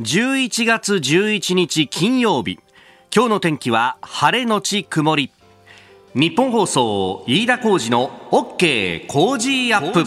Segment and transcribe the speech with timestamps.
[0.00, 2.60] 11月11日金曜日。
[3.12, 5.32] 今日の天気は晴れのち曇り。
[6.14, 9.08] ニッポン放送飯田浩司の OK!
[9.08, 10.04] Cozy up!。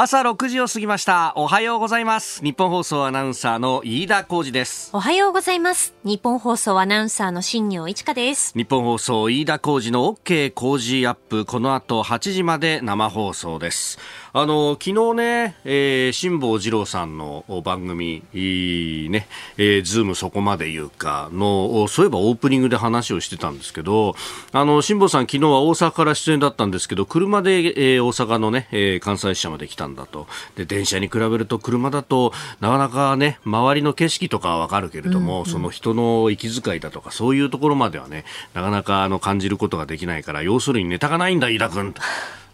[0.00, 1.32] 朝6時を過ぎました。
[1.34, 2.40] おはようございます。
[2.44, 4.90] ニッポン放送アナウンサーの飯田浩司です。
[4.92, 5.92] おはようございます。
[6.04, 8.52] ニッポン放送アナウンサーの新行市佳です。
[8.56, 10.52] ニッポン放送飯田浩司の OK!
[10.52, 11.44] Cozy up!。
[11.44, 13.98] この後8時まで生放送です。
[14.32, 24.14] あの昨日ね、えー、辛坊治郎さんの番組、ね、えー、ズームそこまで言うかの、そういえばオープニングで話をしてたんですけど、
[24.52, 30.26] あの、辛坊さん昨日は大阪から出演だったんですけど、車で、えー、大阪のね、えー、関西支社まで来たんだと。
[30.56, 38.24] で、電車に比べると車だと、なかなかね、周りの景色とかはわかるけれども、うんうん、その人の息遣いだとか、そういうところまではね、
[38.54, 41.94] なかなかあの感じることができないから、要するにネタがないんだ、飯田君。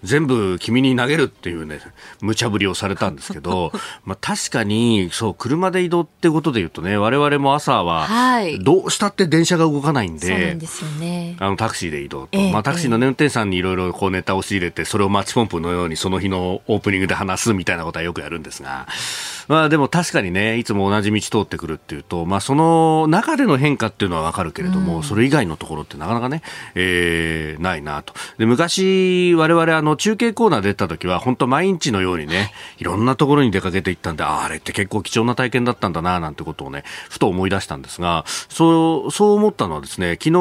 [0.04, 1.80] 全部君に投げるっていうね、
[2.20, 3.72] 無茶ぶりをされたんですけど、
[4.04, 8.06] まあ確かに、そう、車で移動ってことで言うとね、我々も朝は、
[8.60, 10.56] どうしたって電車が動かないんで、
[11.00, 11.36] ね。
[11.40, 12.28] あの、タクシーで移動と。
[12.32, 18.86] えまあタクシーの、ね、運転手さんにいろいろこうネタを仕入れて、それをマッチポンプのようにその日のオープニングで話すみたいなことはよくやるんですが、
[19.48, 26.42] まあでも確かにね、いつも同じ道通ってくるっていうと、まあその中での変化っていうのはわかるけれども、うん、それ以外のところってなかなかね、
[26.74, 28.14] えー、ないなと。
[28.38, 40.32] で、昔、我々あの中継コーナーでった時は、本当毎日のようにね、いろんなところに出かけていったんで、ああれって結構貴重な体験だったんだな、なんてことをね、ふと思い出したんですが、そう、そう思ったのはですね、昨日、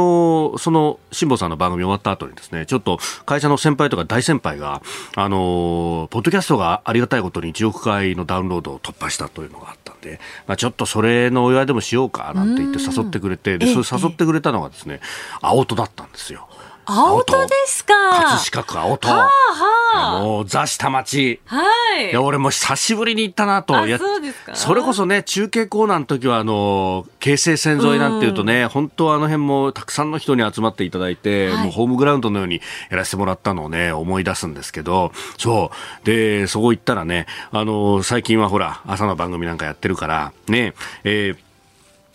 [0.58, 4.82] その、辛坊さんの番組終わった後にですね、ちょっと会社の先輩とか大先輩が、
[5.16, 15.00] あの、ポッドキャストがありがたいことに1億回のダウンロードを突破したというのがあったんで、まあ、ちょっとそれのお祝いでもしようか、なんて言って誘ってくれて、で、それ誘ってくれたのがですね、
[15.42, 16.48] 青戸だったんですよ。
[16.86, 17.94] 青戸ですか。
[18.12, 19.08] 葛飾区青戸。
[19.08, 19.20] はあ
[19.54, 21.40] はあ、もう座下町。
[21.46, 21.64] は
[22.00, 22.10] い。
[22.10, 23.74] いや、俺も久しぶりに行ったなと。
[23.74, 23.84] そ
[24.18, 24.56] うですか。
[24.56, 35.72] それこそね、中継コーナーの時は、あの、京成線沿いなんていうとね、うん、本当あの辺もたくさんの人に集まっていただいて、はい、もうホームグラウンドのようにやらせてもらったのをね、思い出すんですけど、そ
[36.04, 36.06] う。
[36.06, 40.74] で、そこ行ったらね、あの、最近はほら、朝の番組なんかやってるから、ね、
[41.04, 41.38] えー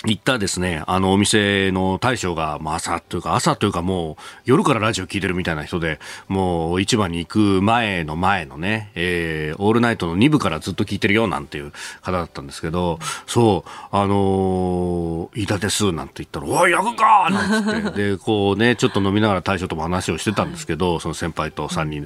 [0.06, 5.98] 行ったですね、あのお店の大将が、まあ、朝というか、朝というかもう夜からラジオ聞いてるみたいな人で、
[6.28, 22.02] もう市場に行く前の前のね、えー、オールナイトの2部からずっと聞いてるよなんていう方だったんですけど、そう、あのー、飯田ですなんて言ったら、おい、焼くかなんつって、で、こうね、ちょっと飲みながら大将とも話をしてたんですけど、その先輩と3人、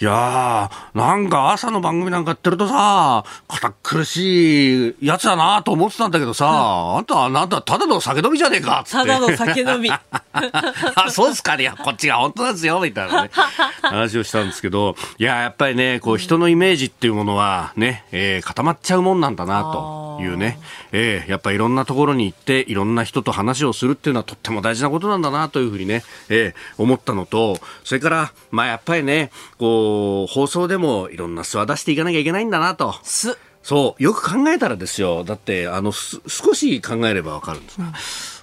[0.00, 6.46] いやー、なんか朝の番組なんかやってるとさ、堅苦しいやつだなと思ってたんだけどさ、
[6.96, 9.90] あんたあなたただの酒飲みじゃねえかただの酒飲み。
[9.92, 11.72] あそうですかね。
[11.82, 13.30] こっちが本当ですよみたいなね。
[13.82, 20.58] 話をしたんですけどいややっぱりねこう人のイメージっていうものはね、えー、固まっちゃうもんなんだなというね、
[20.92, 32.94] えー、やっぱいろんなところに行っていろんな人と話をするっていうのはとっても大事なことなんだなというふうにね、えー、思ったのとそれからまあやっぱりねこう放送でもいろんな素は出していかなきゃいけないんだなと。
[33.02, 35.24] すそう、よく考えたらですよ。
[35.24, 37.86] だって、あの、少し考えればわかるんですが。
[37.86, 37.92] うん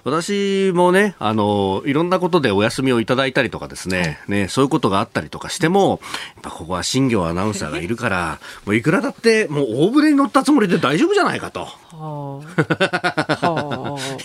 [0.04, 6.00] 私もね、あの、いろんなことでお休みをいただいたりとかですね、ね、そういうことがあったりとかしても、
[6.34, 11.68] やっぱここは新業アナウンサーがいるから、もういくらだって、もう大船に乗ったつもりで大丈夫じゃないかと。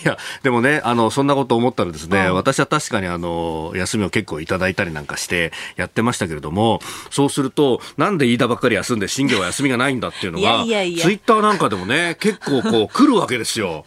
[0.04, 6.80] いや、でもね、あの、そんなこと思ったらですね、私は確かにあの、休みを結構いただいたりなんかしてやってましたけれども、
[7.10, 13.84] そうすると、なんで飯田ばっかり休んで新業は休みがないんだっていうのが、ツイッターなんかでもね、結構こう来るわけですよ。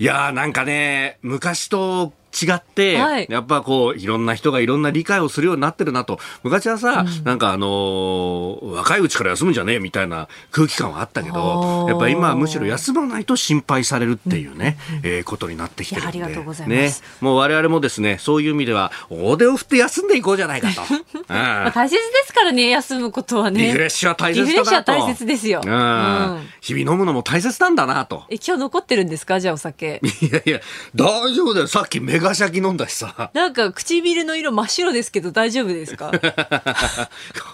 [0.00, 2.12] いやーなんかね、昔と
[2.44, 6.18] 違って、はい、やっぱこう、いろんな人がいろんな理解をするようになってるなと。
[6.42, 16.08] 昔はさ、うん、なんかあのー、若いうちから休むんじゃねえみたいな空気感はあったけど、やっぱ今はむしろ休まないと心配されるっていうね、うん、えー、ことになってきてるんで。
[16.08, 17.00] ありがとうございます。
[17.02, 20.82] ね、もう我々もですね、そういう意味では、大手を振って休んでいこうじゃないかと。
[20.88, 23.66] うん、大切ですからね、休むことはね。
[23.66, 24.52] リフレッシュは大切だなと。
[24.52, 25.60] リフレッシュは大切ですよ。
[25.64, 26.48] うん。
[26.60, 28.24] 日々飲むのも大切なんだなと。
[28.30, 29.40] え、今日残ってるんですか？
[29.40, 30.00] じゃあお酒。
[30.20, 30.60] いやいや、
[30.94, 31.66] 大丈夫だよ。
[31.66, 33.14] さっきメガシャキ飲んだしさ。
[33.16, 33.30] さ。
[33.34, 36.10] なんか唇の色真っ白ですけど大丈夫ですか？
[36.18, 36.18] こ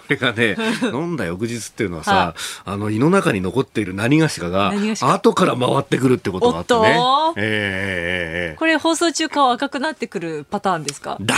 [0.09, 2.35] れがね、飲んだ翌日っていうのはさ、は
[2.65, 6.99] あの胃の中に残っている何がしかが後から回ってくるってことがあってね。
[7.37, 11.17] えー、これ放送中顔赤くなってくるパターンですか？
[11.21, 11.35] 大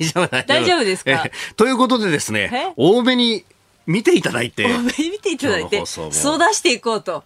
[0.00, 0.84] 丈夫大丈夫。
[0.84, 1.24] ですか、
[1.56, 3.44] ということでですね、多めに
[3.86, 4.66] 見ていただいて。
[4.98, 6.14] 見ていただいて、そう出
[6.54, 7.24] していこうと。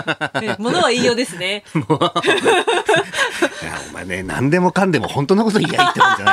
[0.58, 1.64] ものは言いようですね。
[1.74, 1.78] い
[3.64, 6.26] や、お前ね、何でもかんでも本当のこと言いやいいってもんじゃ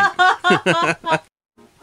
[1.04, 1.31] ない。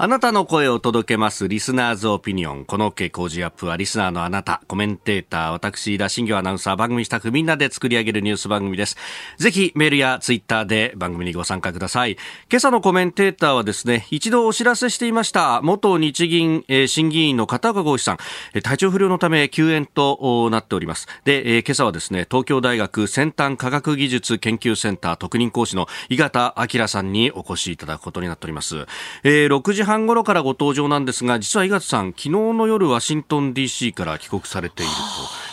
[0.00, 2.64] あなたの声を届けますリスナーズオピニオン。
[2.66, 8.96] この OK 工事アップはリスナーのあなた、コメンテーター、私、田新行アナウンサー、番組スタッフみんなで作り上げるニュース番組です。
[9.38, 12.12] ぜひメールやツイッターで番組にご参加ください。
[12.48, 18.18] 今朝のコメンテーターはですね、一度お知らせしていました、元日銀、えー、審議員の片岡剛志さん、
[18.62, 21.08] 体調不良のため休園となっております。
[21.24, 28.86] で、えー、今朝はですね、東京大学先端科学技術研究センター特任講師の井形明さんにお越しいただくことになっております。
[29.24, 34.98] えー、6時半頃からご登場なんですが、実は井勝さん、昨日の夜ワシントン DC から帰国されていると。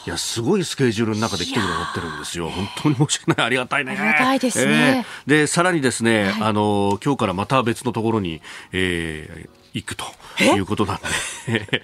[0.08, 2.50] いや、すごいスケジュールの中で来てくださってるんですよ。
[2.50, 3.48] 本当に申し訳ない。
[3.48, 3.92] ありがたいね。
[3.94, 5.06] ありがたいですね。
[5.26, 8.42] えー、で、さらにですね、はい、あの、今日からまた別のところに、
[8.72, 10.06] えー、行くと
[10.42, 11.04] いうことなんで。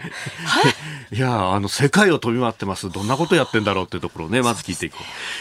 [1.14, 1.20] い。
[1.20, 2.90] やあの世界を飛び回ってます。
[2.90, 4.98] どんなことやってんだろうっていうところをねまず聞いていこ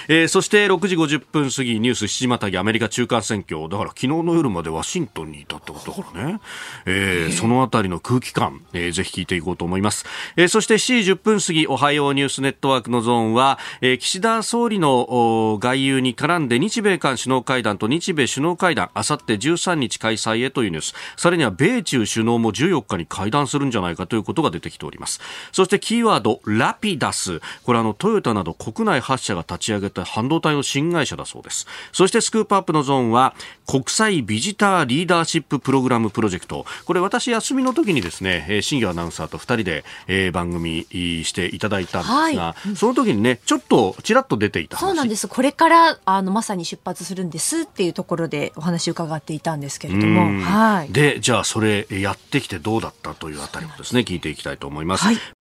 [0.09, 3.69] う、えー、そして6時50分過ぎニュース7時またぎアメリカ中間選挙。
[3.69, 6.41] だから昨日の夜までワシントンにいたってことだからね、
[6.87, 10.05] えー、そのあたりの空気感、えー、ぜひ聞いていこうと思います、
[10.37, 20.95] えー、そして7時10分過ぎおはようニュースネットワークのゾーンは、えー、岸田総理の外遊に絡んで日米韓首脳会談と日米首脳会談あさって13日開催へというニュース。
[21.17, 25.21] さらには米中首脳も14日に会談するんじゃないかということが出てきております。
[25.53, 27.41] そしてキーワードラピダス。
[27.65, 31.67] これあのトヨタなど国内8社が立ち上げた半導体の新会社だそうです。
[31.93, 33.35] そしてスクープアップのゾーンは
[33.67, 36.67] 国際ビジターリーダーシッププログラムプロジェクト。
[36.85, 45.29] これ私休みの時にですね新業アナウンサーと2人で、えー、番組していただいたんですが、はい、その時にねちょっとちらっと出ていたそうなんです。
[45.29, 55.05] これからあのまさに出発するんですっていうところでお話伺っていたんですけれども、はい、でじゃあそれやってきてどうだったというあたりもですね聞いていきたいと思います。
[55.05, 55.40] はい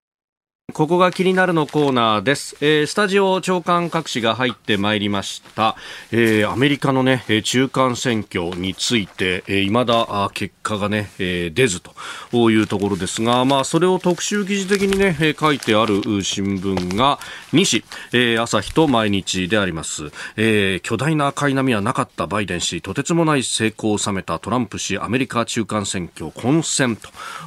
[0.75, 2.55] ここが気になるのコーナーです。
[2.61, 5.77] えー、スタジオ長官各紙が入ってまいりました。
[6.13, 17.19] えー、アメリカのね、中間選挙について、えー、未だ結果がね、えー、出ずというところですが、まあ、それを特集記事的にね、え、書いてある新聞が
[17.55, 20.13] 2紙、えー、朝日と毎日であります。
[20.37, 26.99] えー、巨大な赤い波はなかったバイデン氏、とてつもない成功を収めたトランプ氏、アメリカ中間選挙混戦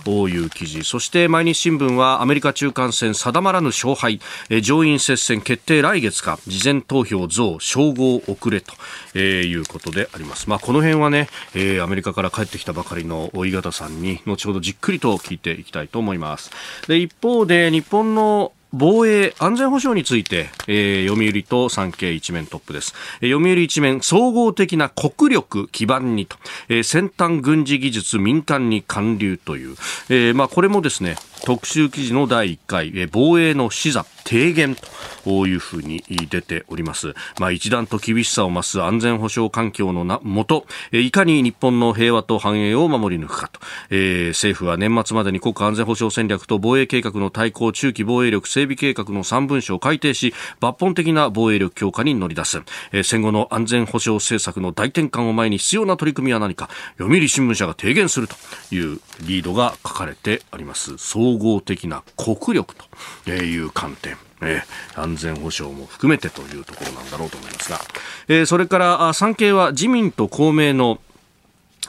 [0.03, 0.83] という記事。
[0.83, 4.19] そして毎日新聞はアメリカ中間選定まらぬ勝敗、
[4.49, 8.73] え上院接戦決定来月か、事前投票増、称号遅れと、
[9.13, 10.49] えー、いうことであります。
[10.49, 16.51] まあ、この辺はね、えー、アメリカから帰ってきたばかりの井形さんに、後ほどじっくりと聞いていきたいと思います。
[16.87, 26.37] で、一方で、日本の防衛安全保障について、えー、読売と産経一面トップです、えー、読売一面総合的な国力基盤にと、
[26.69, 29.75] えー、先端軍事技術民間に還流という、
[30.09, 34.05] えーまあ、これもですね特集記事の第1回、えー、防衛の視座。
[34.23, 34.75] 提言
[35.23, 37.13] というふうに出ております。
[37.39, 43.59] まあ、一段と厳しさを増す安全保障環境のもと、いかに日本の平和と繁栄を守り抜くかと、
[43.89, 52.61] えー、政府は年末までに国家安全保障戦略と防衛計画の対抗中期防衛力整備計画の3文書を改定し、抜本的な防衛力強化に乗り出す。
[52.91, 58.35] えー、戦後の安全保障政策の大転換を前に必要な取り組みは何か、読売新聞社が提言すると
[58.73, 60.97] いうリードが書かれてあります。
[60.97, 62.85] 総合的な国力と
[63.25, 64.17] いう観点。
[64.43, 64.63] え、
[64.95, 67.79] 安全保障も含めてというところなんだろうと思いますが、
[68.27, 70.99] え、それから産経は自民と公明の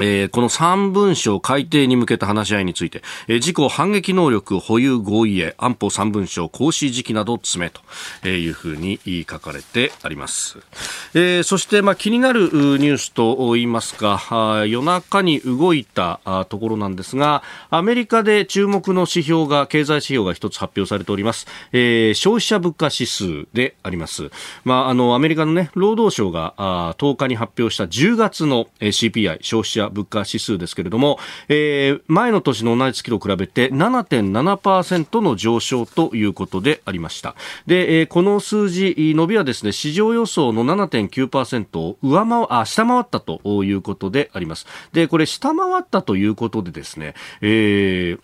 [0.00, 8.99] えー、この3文書改定に向けた話し合いについて、えー、自己反撃能力保有合意へ安保3文書行使時期など詰めというふうに
[9.29, 10.59] 書かれてあります。
[11.15, 21.46] えー、そして、まあ、気になるニュースと言いますか、夜中に動いたところなんですが、アメリカで注目の指標が、経済指標が一つ発表されております。
[21.72, 24.31] えー、消費者物価指数であります。
[24.65, 37.34] まあ、あの、アメリカのね、労働省があ10日に発表した10月の CPI、消費者物価指数ですけれども、えー、前の年の同じ月と比べて7.7%の上昇ということでありました。
[37.67, 44.67] で、えー、この数字、伸びはですね、市場予想の7.9%を上回、あ、下回ったということであります。
[44.93, 48.20] で、これ下回ったということでですね、えー、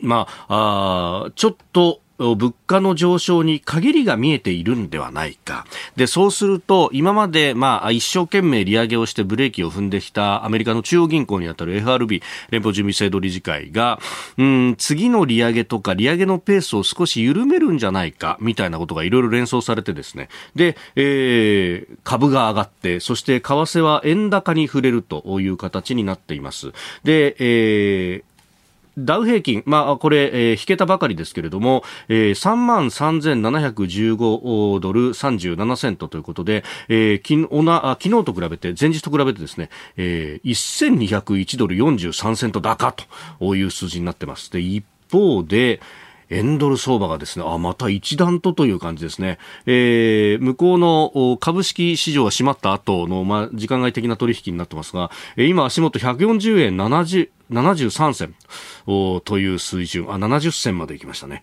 [0.00, 5.66] まあ、あちょっと、物価の上昇に限りが見えているんではないか。
[5.96, 14.00] で、そうすると、今まで、まあ、一生懸命利上げをしてブレーキを踏んできたアメリカの中央銀行にあたる FRB、連邦準備制度理事会が、
[14.38, 20.28] うん、次の利上げとか利上げのペースを少し緩めるんじゃないか、みたいなことがいろいろ連想されてですね。
[20.54, 26.72] で、えー、株が上がって、そして為替は円高に触れるという形になっています。
[27.04, 28.35] で、えー
[28.98, 42.94] ダウ平均、まあ、これ、えー、引けたばかりですけれども、えー、3万3715ドル37セントということで、えー、きおな昨日と比べて、前日と比べてですね、えー、1201ドル43セント高
[43.38, 44.50] という数字になってます。
[44.50, 45.80] で、一方で、
[46.30, 49.38] 円ドル相場がですね、あ、また一段とという感じですね。
[49.66, 58.34] えー、向こうの株式市場が閉まった後の、まあ、時間外的な取引になってますが、今足元140円70、73銭
[59.24, 61.42] という水準、あ、70銭まで行きましたね。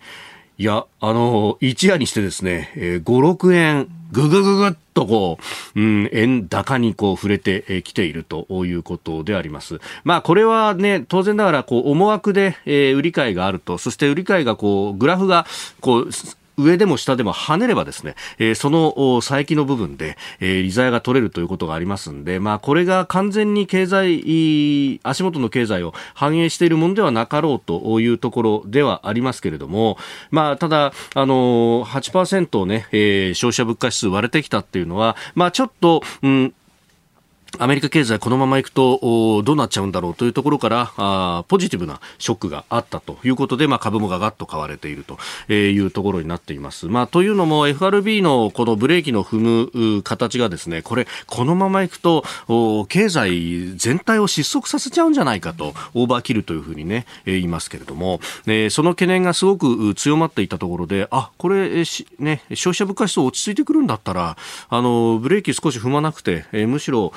[0.56, 5.38] いや、あの、一夜にしてですね、えー、5、6円、ぐぐぐぐっとこ
[5.74, 9.80] う、うん、円高にこう触れてきているということであります。
[10.04, 15.46] まあこれはね、当然ながらこう思惑で、えー、売り買いがあると、そして売り買いがこう、グラフが
[15.80, 16.10] こう、
[16.56, 29.98] 上でも下でも跳ねればですね、えー、その佐伯の部分で、えー、利ザヤが取れるということがありますんで、まあ、これが完全に経済、足元の経済を反映しているものではなかろうというところではありますけれども、
[30.30, 36.54] まあ、ただ、あのー、8%をね、えー、消費者物価指数割れてきたっていうのは、まあ、ちょっと、うん
[37.58, 46.86] アメリカ経済このままいくとどうなっちゃうんだろうというところからポジティブなショックがあったということで、まあ、株もガガッと買われているというところになっています。
[46.86, 52.24] まあ、というのも FRB のこのブレーキの踏む形がですねこれこのままいくと
[52.88, 61.84] 経済全体を失速させちゃうんじゃないかとオーバーキルというふうにね言いますけれども、えー、その懸念がすごく強まっていたところであこれ、
[62.18, 64.36] ね、消費者物価指数落ち着いてくるんだったら
[64.68, 67.12] あのブレーキ少し踏まなくて、むしろ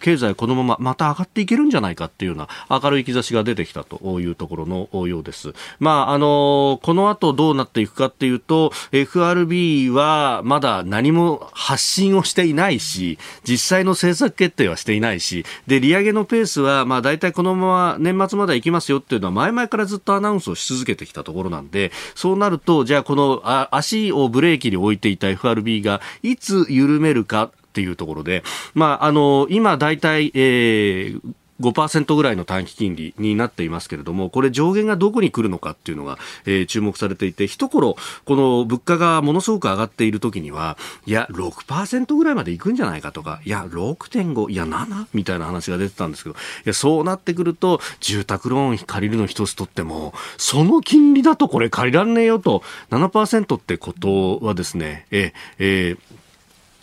[0.00, 5.54] 経済このまままた上がっていけるんじゃないかっていうような明るい兆しが出てきたというところのようです。
[5.78, 28.42] まあ、あの、この後どうなっていくかっていうと、FRB はまだ何も発信をしていないし、実際の政策決定はしていないし、で、利上げのペースは、まあ、大体このまま年末まで行きますよっていうのは前々からずっとアナウンスをし続けてきたところなんで、そうなると、じゃあこのあ足をブレーキに置いていた FRB がいつ緩めるかっていうところで、
[28.74, 31.20] まあ、あの、今大体、えー、
[31.62, 40.76] 5%ぐらいの短期金利になっていますけれども、これ上限がどこに来るのかっていうのが、えー、注目されていて、一頃、この物価がものすごく上がっている時には、
[41.06, 45.06] いや、6%ぐらいまで行くんじゃないかとか、いや、6.5、いや、7?
[45.14, 56.21] みたいな話が出てたんですけど、いや、そうなってくると、住宅ローン借りるの一つとっても、その金利だとこれ借りらんねえよと、7%ってことはですね、え、えー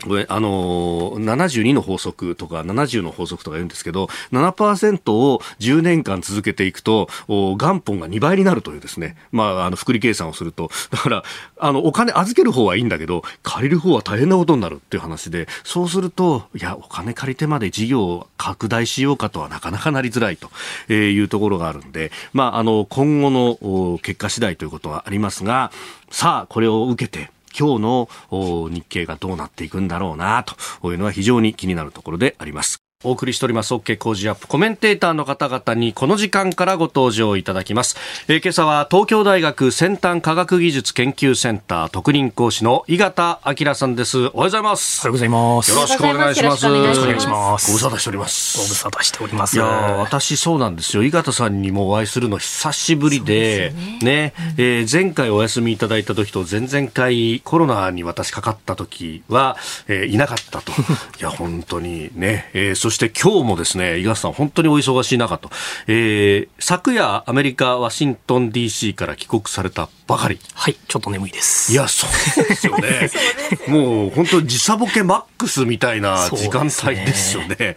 [0.06, 11.24] これ、あのー、72の法則とか70の法則とか言うんですけど、7%を10年間続けていくと、元本が2倍になるというですね、まあ、あの、複利計算をすると、だから、
[11.58, 20.50] あの、お金預ける方はいいんだけど、借りる方は大変なことになるっていう話で、そうすると、いや、お金借りてまで事業を拡大しようかとはなかなかなりづらいと
[20.94, 25.72] いうところがあるんで、まあ、あの、今後の結果次第ということはありますが、
[26.10, 32.89] さあ、これを受けて、今日の日経がどうなっていくんだろうなというのは非常に気になるところであります。
[33.06, 34.46] お送りしております OK 工事アップ。
[34.50, 37.96] コメンテーターの方々にこの時間からご登場いただきます、
[38.28, 44.18] えー、今朝は東京大学先端科学技術研究センター特任講師の井形明さんです。
[44.18, 45.00] おはようございます。
[45.00, 45.72] おはようございます。
[45.72, 46.66] よろしくお願いします。
[46.66, 47.68] よろしくお願いします。
[47.68, 48.58] ご無沙汰しております。
[48.58, 49.56] ご無沙汰しております。
[49.56, 51.04] いや私そうなんですよ。
[51.04, 53.72] 井形さんにもお会いするの久しぶりで
[54.04, 54.10] ね。
[54.10, 59.56] ね、うん、えー、前回お休みいただいた時と前々回コロナに私かかった時は、
[59.88, 60.74] えー、いなかったと。
[61.18, 65.52] いや本当にね、えー、そして今日もですね、井川さん、本当にお忙しい中と、
[65.86, 70.40] えー、昨夜、アメリカ・ワシントン DC から帰国されたばかり。
[70.56, 71.72] はい、ちょっと眠いです。
[71.72, 73.12] いや、そうですよね。
[73.70, 77.76] もう本当時差ボケマックスみたいな時間帯ですよね。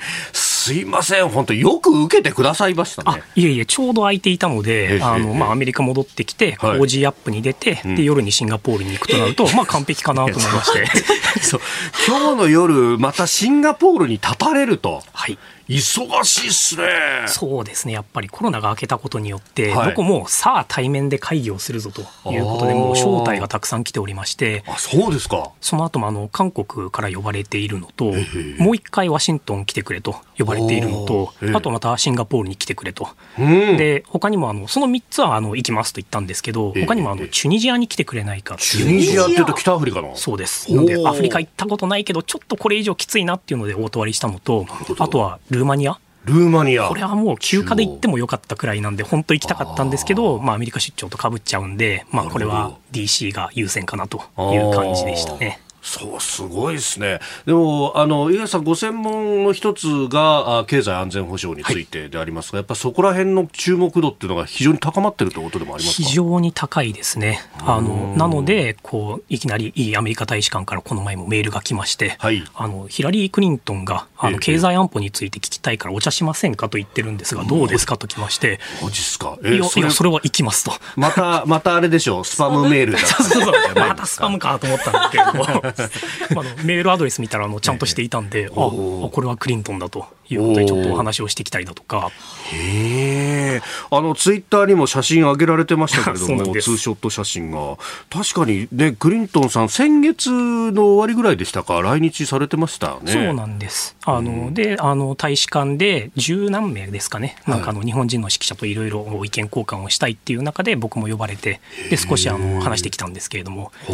[0.63, 3.25] すいません、本当よく受けてくださいましたね。
[3.35, 7.33] いえいえ、ちょうど空いていたので、あの、まあ、アメリカ戻ってきて、はい、 Cozy up!
[7.33, 10.87] に出て、で、夜にシンガポールに行くとなると、まあ、完璧かなと思いまして。
[11.43, 11.61] そう。
[12.07, 15.03] 今日の夜、またシンガポールに立たれると。
[15.13, 15.37] はい。
[15.77, 16.85] 忙しいっすね。
[17.27, 17.93] そうですね。
[17.93, 25.51] やっぱりコロナが明けたことによって、はい、どこもさあ対面で会議をするぞということでもう招待がたくさん来ておりましてあそうですか。
[25.61, 28.13] その後もあの韓国から呼ばれているのと
[28.59, 40.17] もう一回ワシントン来てくれと呼ばれているのとあとまたシンガポールに来てくれと、で他にもあのその3つはあの行きますと言ったんですけど他にもあのチュニジアに来てくれないかチュニジアっていうと北アフリカの？
[40.17, 40.73] そうです。
[40.75, 44.67] なのでアフリカ行ったことないけどちょっとこれ以上きついなっていうのでお断りしたのと
[44.99, 45.99] あとはルーマニア？
[46.25, 46.89] ルーマニア。
[46.89, 55.61] これはもう休暇で行ってもよかったくらいなんで本当行きたかったんですけどまあ、アメリカ出張とかぶっちゃうんで、まあ、これは DC が優先かなという感じでしたね。
[55.83, 57.19] そう、すごいですね。
[57.45, 67.41] でも、あの、井上さん、ご専門の一つが、あ経済安全保障についてでありますが、はい、やっぱそこら辺の注目度っていうのが非常に高まってるということでもあります非常に高いですね。
[67.67, 79.37] あの、なので、こう、いきなりいいアメリカ大使館からこの前もメールが来まして、はい、あの、ヒラリー・クリントンが、あの、経済安保について聞きたいからお茶しませんかと言ってるんですが、どうですかと来まして、マジっすか？
[79.43, 80.73] えー、いや、それそれは行きますと。
[80.97, 82.99] また、またあれでしょう、スパムメールだ。
[83.03, 83.75] そうそうそう。
[83.75, 85.72] またスパムかと思ったんですけれども、
[86.31, 92.11] あのメールアドレス見たらあのちゃんとしていたんで、あこれはクリントンだということでちょっとお話をしていきたいだとか。
[92.53, 97.77] へえあのツイッターにも写真上げられてましたけれども ツーショット写真が。
[98.11, 101.81] 確かにねクリントンさん先月の終わりぐらいでしたか？
[101.83, 103.13] 来日されてましたね。
[103.13, 103.97] そうなんです。
[104.05, 107.37] あの、うん、であの大使館で十何名ですかね。
[107.47, 111.61] なんかあの日本人の指揮者といろいろ意見交換をしたいっていう中で僕も呼ばれて
[111.91, 113.73] で少しあの話してきたんですけれども。
[113.89, 113.93] あ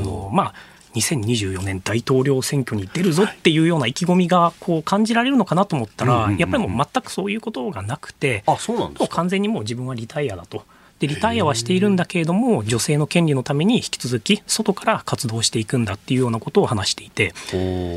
[0.00, 0.54] のまあ
[0.96, 10.64] 2024年大統領選挙に出るぞっていうような意気込みがこう感じられるのかなと思ったら、やっぱりもう全くそういうことがなくて、あそうなんです完全にもう自分はリタイアだと。
[10.98, 17.34] でリタイアはしているんだけれども女性の権利のために引き続き外から活動していくんだっていうようなことを話していて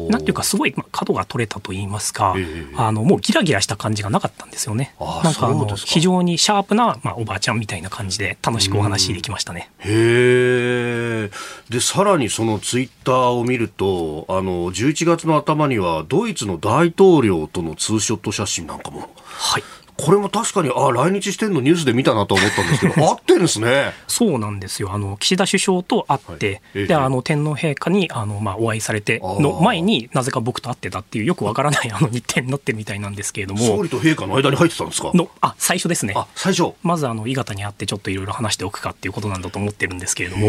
[0.10, 2.36] なんていうかすごい角が取れたと言いますか、
[2.75, 4.94] あのもうギラギラした感じがなかったんですよね。
[5.24, 9.72] なんかあの非常にシャープな、まあ、おばあちゃんみたいな感じで楽しくお話できましたね。
[9.79, 11.29] へ
[11.70, 19.10] でさらにそのツイッターを見るとあの11月の頭にはドイツの大統領とのツーショット写真なんかも。
[19.24, 19.63] はい
[20.06, 23.94] これも確かに、あ来日してんのニュースで見たなと思ったんですけど、 会ってんですね。
[24.08, 24.91] そうなんですよ。
[24.94, 33.65] あの、岸田首相と会って、はい、で、あの、天皇陛下に、あの、まあ、お会いされての前になぜか僕と会ってたっていう、よくわからない、あの、日程になってるみたいなんですけれども。
[33.65, 35.12] 総理と陛下の間に入ってたんですか？
[35.13, 36.13] の、あ、最初ですね。
[36.15, 36.74] あ、最初。
[36.84, 40.48] まず、あの、伊方に会って、ちょっといろいろ話しておくかっていうことなんだと思ってるんですけれども、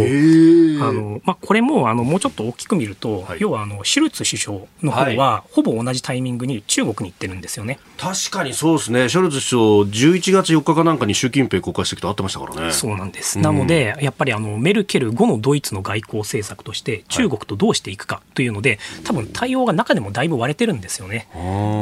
[0.89, 7.79] あの、まあ、これも、あの、もうちょっと大きく見ると、はい、要は、あの、シュルツ首相の方は、ほぼ同じタイミングに中国に行ってるんですよね。
[7.99, 9.09] 確かにそうですね。
[9.09, 12.73] シュルツ首相、11月4日かなんかに習近平国家主席と会ってましたからね。
[12.73, 13.39] そうなんです。
[13.39, 21.29] なので、やっぱりあのメルケル後のドイツの外交政策として、中国とどうしていくかというので、多分対応が中でもだいぶ割れてるんですよね。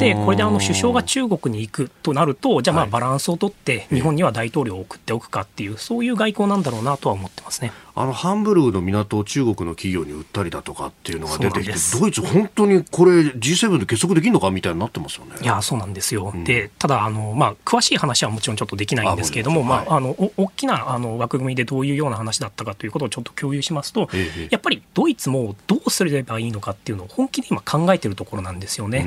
[0.00, 7.72] で、これであの首相が中国に行くとなると、じゃあまあバランスを取って、日本には大統領を送っておくかっていう、そういう外交なんだろうなとは思ってますね。
[8.00, 15.32] あのハンブルグの港を中国の企業に売ったりだとかっていうのが出てきて、ドイツ、本当にこれ、G7 で結束できるのかみたいになってますよね。
[15.42, 16.30] いや、そうなんですよ。
[16.32, 29.02] うん、で、ただあの、まあ、詳しい話はもちろんちょっとできないんですけれども、まあ、あの大きなあの枠組みでどういうような話だったかということをちょっと共有しますと、ええ、やっぱりドイツもどうすればいいのかっていうのを本気で今考えているところなんですよね。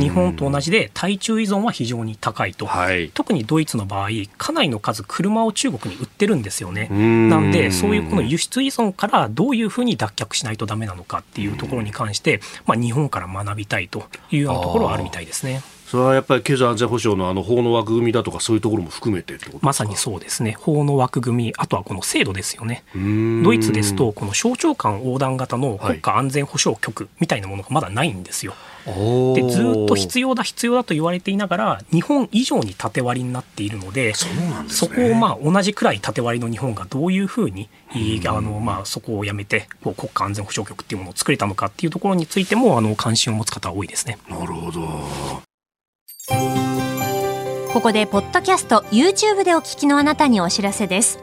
[0.00, 6.88] 日本と同じで対中依存は非常に高いと、はい、特にドイツの場合、かなりの数、車を中国に売ってるんですよね。
[6.88, 15.62] なんで、そういうこの輸出依存からどういうふうに脱却しないとだめなのかっていうところに関して、まあ、日本から学びたいというようなところはあるみたいですね。
[15.86, 20.56] それはやっぱり経済安全保障のあの法の枠組みだとかそういうところも含めてまさにそうですね。
[20.58, 22.82] 法の枠組みあとはこの制度ですよね。
[23.44, 34.34] ドイツですとこの省庁間横断型の国家安全保障局みたいなものがまだないんですよ、はい、でずっと必要だ必要だと言われていながら日本以上に縦割りになっているのでそ、ね、
[34.68, 37.70] そこをまあ同じくらい縦割りの日本がどういうふうに
[38.26, 44.18] あのまあそこをやめてこう国家安全保障局っていうものを作れたのかっていうところについてもあの関心を持つ方は多いですね。
[44.28, 44.80] なるほど。
[47.72, 51.18] ここでポッドキャスト YouTube でお聞きのあなたにお知らせです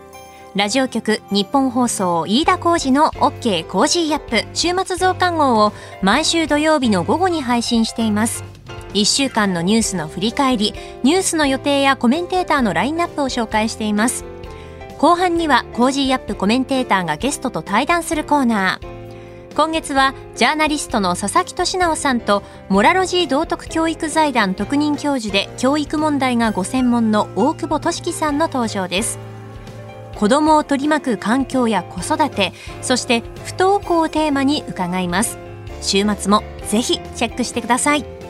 [0.54, 8.44] ラジオ局日本放送飯田浩二の OK コージーアップ週末増刊号を毎週土曜日の午後に配信しています。
[8.94, 14.26] 1週間のニュースの振り返りニュースの予定やコメンテーターのラインナップを紹介しています。
[14.98, 19.56] 後半にはコージーアップコメンテーターがゲストと対談するコーナー。
[19.56, 29.31] 今月はジャーナリストの佐々木俊尚さんとモラロジー道徳教育財団特任教授で教育問題がご専門の大久保俊輝さんの登場です。
[30.16, 35.38] 子どもを取り巻く環境や子育てそして不登校をテーマに伺います
[35.82, 38.22] 週末もぜひチェックしてください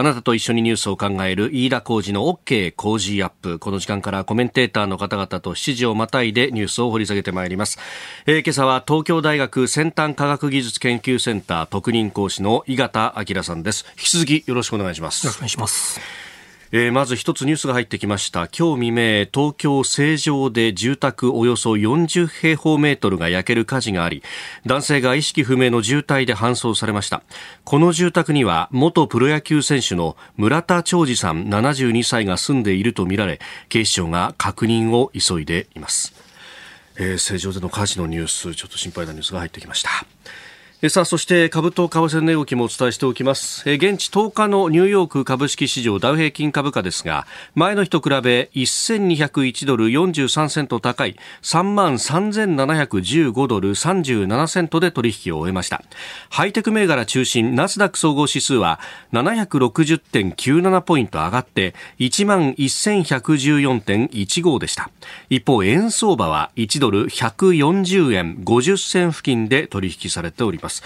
[0.00, 3.58] あなたと一緒にニュースを考える飯田浩二の OK 工事アップ。
[3.58, 7.78] この時間からコメンテーターの方々と7時をまたいでニュースを掘り下げてまいります。
[8.24, 13.84] えー、今朝は東京大学先端科学技術研究センター特任講師の井形明さんです。
[13.90, 15.26] 引き続きよろしくお願いします。
[15.26, 16.29] よろしくお願いします。
[16.72, 18.46] えー、まず一つニュースが入ってきました。
[18.46, 24.22] 今日未明東京成城で住宅およそ40平方メートルが焼ける火事があり
[24.66, 27.22] 男性が意識不明の重体で搬送されました。
[27.64, 36.14] この住宅には元プロ野球選手の村田兆治さん72歳が住んでいるとみられ警視庁が確認を急いでいます、
[36.96, 39.90] えー、成城での火事のニュースちょっと心配なニュースが入ってきました。
[40.88, 43.68] さあ、そして株と為替値動きもお伝えしておきます。
[43.68, 55.82] 現地10日のニューヨーク株式市場ダウ平均株価ですが、前の日と比べ1201ドル43セント高い3万3715ドル37セントで取引を終えました。
[56.30, 58.80] ハイテク銘柄中心ナスダック総合指数は
[59.12, 64.88] 760.97ポイント上がって1万1114.15でした。
[65.28, 70.69] 一方、円相場は1ドル140円50銭付近で取引されております。
[70.70, 70.82] ます、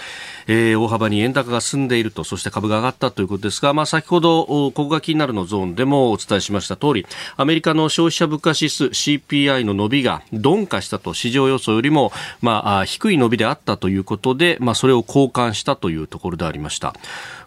[0.47, 7.05] えー、大幅に円高が進んでいるとそして株が上がったということですが、まあ、先ほどここが気になるのゾーンでもお伝えしました通り
[7.37, 16.95] アメリカの消費者物価指数 CPI の伸びが鈍化したと市場予想よりも、まあ、低い伸びであったということで、まあ、それを交換したというところでありました。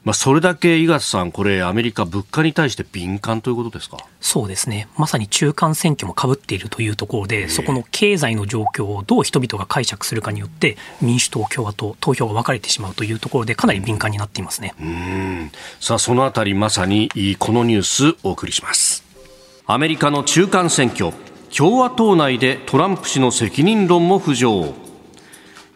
[0.05, 3.99] まあ、それだけ井勝さん、これ、アメリカ、物価に対して敏感ということですか？
[4.21, 14.75] そうですね、まさに中間選挙もかぶっているというところで、そこの経済の状況をどう人々が解釈するかによって、民主党、共和党、投票が分かれてしまうというところで、かなり敏感になっていますね。
[14.81, 15.51] うん。
[15.81, 17.83] さあ、そのあたり、まさにこのニュー
[18.15, 19.05] ス、お送りします。
[19.67, 21.13] アメリカの中間選挙、
[21.55, 24.75] 共和党内でトランプ氏の責任論も浮上。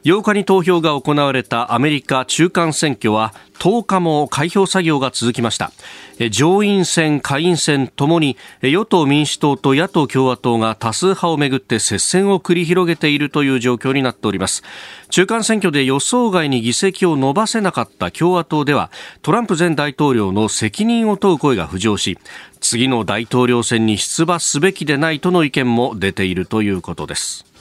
[0.04, 5.70] 8日に投票が行われたアメリカ中間選挙は10日も開票作業が続きました。
[6.30, 14.64] 上院選、下院選ともに与党民主党と野党共和党が多数派をめぐって接戦を繰り広げているという状況になっております。
[15.08, 18.90] 中間選挙で予想外に議席を伸ばせなかった共和党では
[19.22, 22.18] トランプ前大統領の責任を問う声が浮上し
[22.60, 27.51] 次の大統領選に出馬すべきでないとの意見も出ているということです。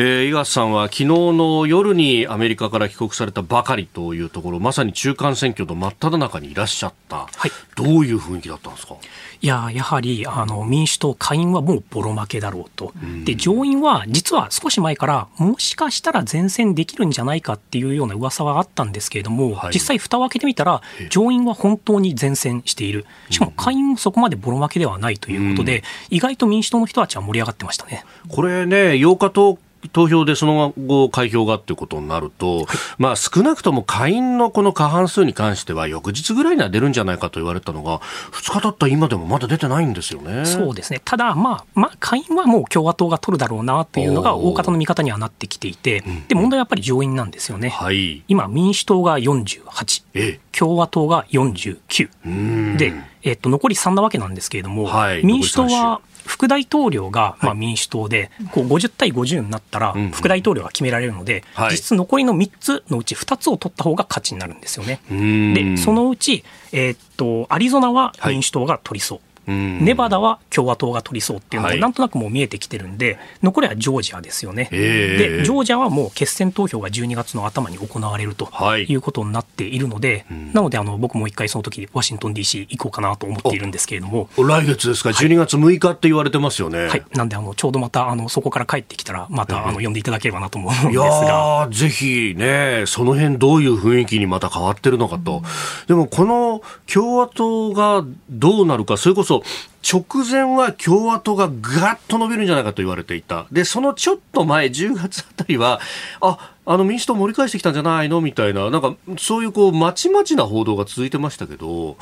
[0.00, 8.94] えー、井笠さんは昨日の夜にアメリカから帰国されたばかりというところまさに中間選挙の真っ只中にいらっしゃった、はい、どういう雰囲気だったんですか？
[9.40, 20.80] いややはりあの民主党下院はもうボロ負けだろうと、うん、で上院は実は少し前からもしかしたら前線できるんじゃないかっていうような噂はあったんですけれども、はい、実際蓋を開けてみたら
[21.10, 23.04] 上院は本当に前線している。
[23.30, 28.04] しかも下院もそこまでボロ負けではないということで、うん、意外と民主党の人たちは盛り上がってましたね。
[28.28, 29.58] これね8日と
[29.92, 32.66] 投票でその後開票がっていうことになると、
[32.98, 37.98] まあ少なくとも下院のこの過半数に関しては翌日ぐらいには出るんじゃないかと言われたのが、
[38.32, 40.44] 2日経った今でもまだ出てないんですよね。
[40.46, 41.00] そうですね。
[41.04, 47.70] ただ、まあ、まあ、下院はもう共和党が取るだろうなというのが大方の見方にはなってきていて、で、問題はやっぱり上院なんですよね。
[47.70, 52.76] はい、今、民主党が48、え共和党が49。
[52.76, 65.00] で、えっと、残り3なわけなんですけれども、はい、民主党は副大統領がまあ民主党で、こう50対50になったら、副大統領が決められるので、実質残りの3つのうち2つを取った方が勝ちになるんですよね。
[65.08, 69.20] で、そのうち、えー、っと、アリゾナは民主党が取りそう。
[69.48, 78.50] ネバダは共和党が取りそうっていうのがなんとなくもう見えてきてるんで、はい、残りはジョージアですよね、でジョージアはもう決選投票が12月の頭に行われると
[78.86, 78.98] い。
[78.98, 84.28] うことになっているので、はい、なのであの僕も一回その時ワシントン DC 行こうかなと思っているんですけれども。
[84.36, 86.86] 来月ですか、12月6日って言われてますよね。
[86.86, 91.68] はい、なんであのちょうどまたあのそこから帰ってきたら、またあの呼んでいただければなと思うんですが。
[91.70, 95.42] ぜひね、その辺どういう雰囲気にまた変わってるのかと、
[95.86, 96.60] でもこの
[96.92, 99.37] 共和党がどうなるか、それこそ
[99.82, 103.46] 直前は共和党がガッと伸びるんじゃないかと言われていた。
[103.50, 105.80] で、そのちょっと前、10月あたりは、
[106.20, 108.20] あ、あの民主党盛り返してきたんじゃないの？
[108.20, 111.96] みたいな、なんかそういうこう、まちまちな報道が続いてましたけど、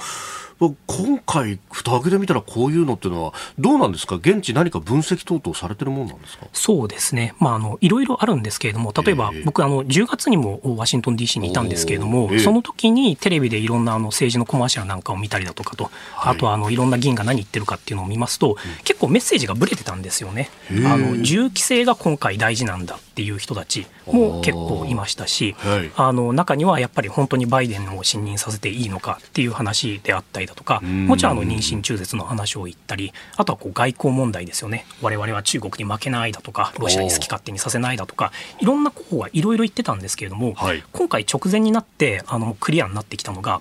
[0.59, 6.47] 今回、蓋開けてみたらこういうのっていうのは、どうなんですか、現地、何か分析等々されてるもんなんですか？
[6.53, 20.49] そうですね、まあ、あのいろいろあるんですけれども、例えば、えー、僕あの、10月にもワシントン DC にいたんですけれども、えー、その時にテレビでいろんなあの政治のコマーシャルなんかを見たりだとかと、はい、あとあのいろんな議員が何言ってるかっていうのを見ますと、うん、結構メッセージがぶれてたんですよね。
[20.87, 34.87] あの銃規制が今回大事なんだっていう人たちも結構いましたし、はい、あの中にはやっぱり本当にバイデンを信任させていいのかっていう話であったりだとか、もちろんあの妊娠中絶の話を言ったりあとはこう外交問題ですよね。
[35.03, 43.61] 我々は中国に負けないだとかロシアに好き勝手にさせないだとかいろんな候補がいろいろ言ってたんですけれども、はい、今回直前になってあのクリアになってきたのが、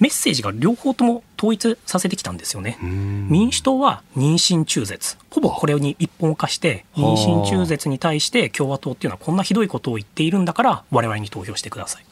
[0.00, 2.78] メッセージが両方とも統一させてきたんですよね。
[2.80, 12.04] 民主党は妊娠中絶、ほぼこれに一本化して、妊娠中絶に対して共和党っていうのはこんなひどいことを言っているんだから、我々に投票してください。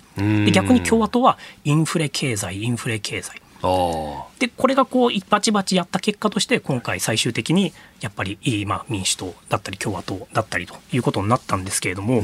[0.44, 3.40] で逆に共和党はインフレ経済、インフレ経済。
[3.60, 12.22] でこれがこうバチバチやった結果として今回最終的にやっぱり、まあ、民主党だったり共和党だったりということになったんですけれども、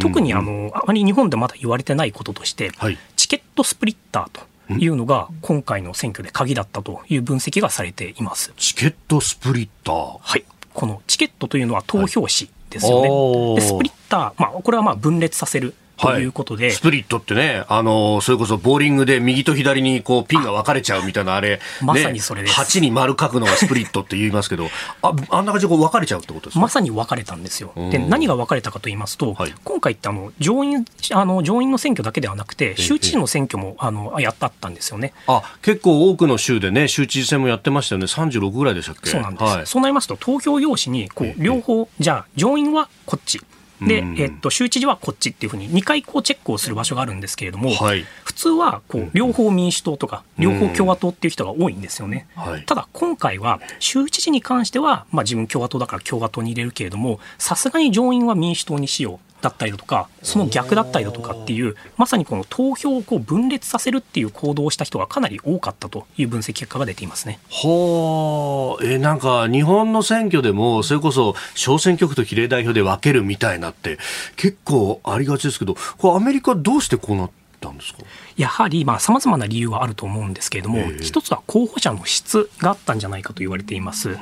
[0.00, 8.52] 特にあのあまり日本でまだ言われてないこととして、はい、チケットスプリッターというのが今回の選挙で鍵だったという分析がされています。
[8.56, 10.18] チケットスプリッター。
[10.20, 10.44] はい。
[10.72, 22.60] このチケットというのは投票紙ですよね、はい、でスプリッター、まあ、これはまあ分裂させるということで、はい、スプリットってね、あのそれこそボーリングで右と左にこうピンが分かれちゃうみたいなあれ、まさにそれです。
[22.60, 24.68] 8に丸書くのがスプリットって言いますけど、
[25.02, 26.60] ああんな感じでこう分かれちゃうってことですか？
[26.60, 27.72] まさに分かれたんですよ。
[27.90, 35.14] で、何が分かれたかと言いますと、はい、今回ってあの上院あの上院の選挙だけではなくて、州知事の選挙もあのやったったんですよね。
[35.26, 39.08] あ結構多くの州でね、州知事選もやってましたよね、36ぐらいでしたっけ？
[39.08, 39.44] そうなんです。
[39.44, 43.40] はい、そうなりますと、投票用紙にこう両方、じゃあ、上院はこっち。
[43.80, 67.38] で、えっと、州知事はこっちっていうふうに2回こうチェックをする場所があるんですけれども、はい、普通はこう両方民主党とか両方共和党っていう人が多いんですよね、はい、ただ今回は州知事に関しては、まあ、自分共和党だから共和党に入れるけれどもさすがに上院は民主党にしようだったりだとかその逆だったりだとかっていうまさにこの投票をこう分裂させるっていう行動をした人がかなり多かったという分析結果が出ていますね。
[67.50, 68.84] はあ。
[68.84, 73.98] えなんか日本の選挙でもそれこそ小選挙区と比例代表で分けるみたいなって
[74.36, 78.00] 結構ありがちですけどこれアメリカどうしてこうなったんですか？
[78.36, 84.10] やはりさまざ、まな理由はあると思うんですけれども、一つは候補者の質があったんじゃないかと言われています。
[84.10, 84.16] 例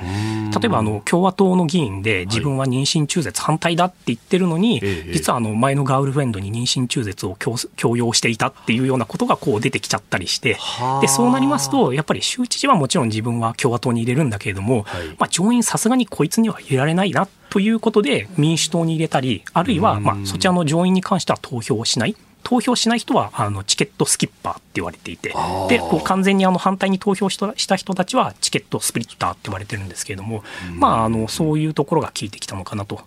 [0.65, 10.57] えばあの共和党の議員で自分は妊娠中絶反対だって言ってるのに、はい、実はあの前のガールフレンドに妊娠中絶を強要していたっていうようなことがこう出てきちゃったりして、
[11.01, 22.17] でそうなりますと、やっぱり州知事はもちろん自分は共和党に入れるんだけれども、はい、まあ、上院さすがにこいつには入れられないなということで民主党に入れたり、あるいはまあそちらの上院に関しては投票をしない。
[22.45, 25.35] 投票しない人はあのチケットスキッパーって言われていて
[25.69, 33.01] でこう完全にあの反対に投票した人たちはチケットスプリッターって言われてるんですけれども、まあ、あのそういうところが効いてきたのかなと。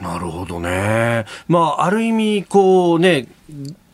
[0.00, 1.24] なるほどね。
[1.48, 3.28] まあ、ある意味、こうね、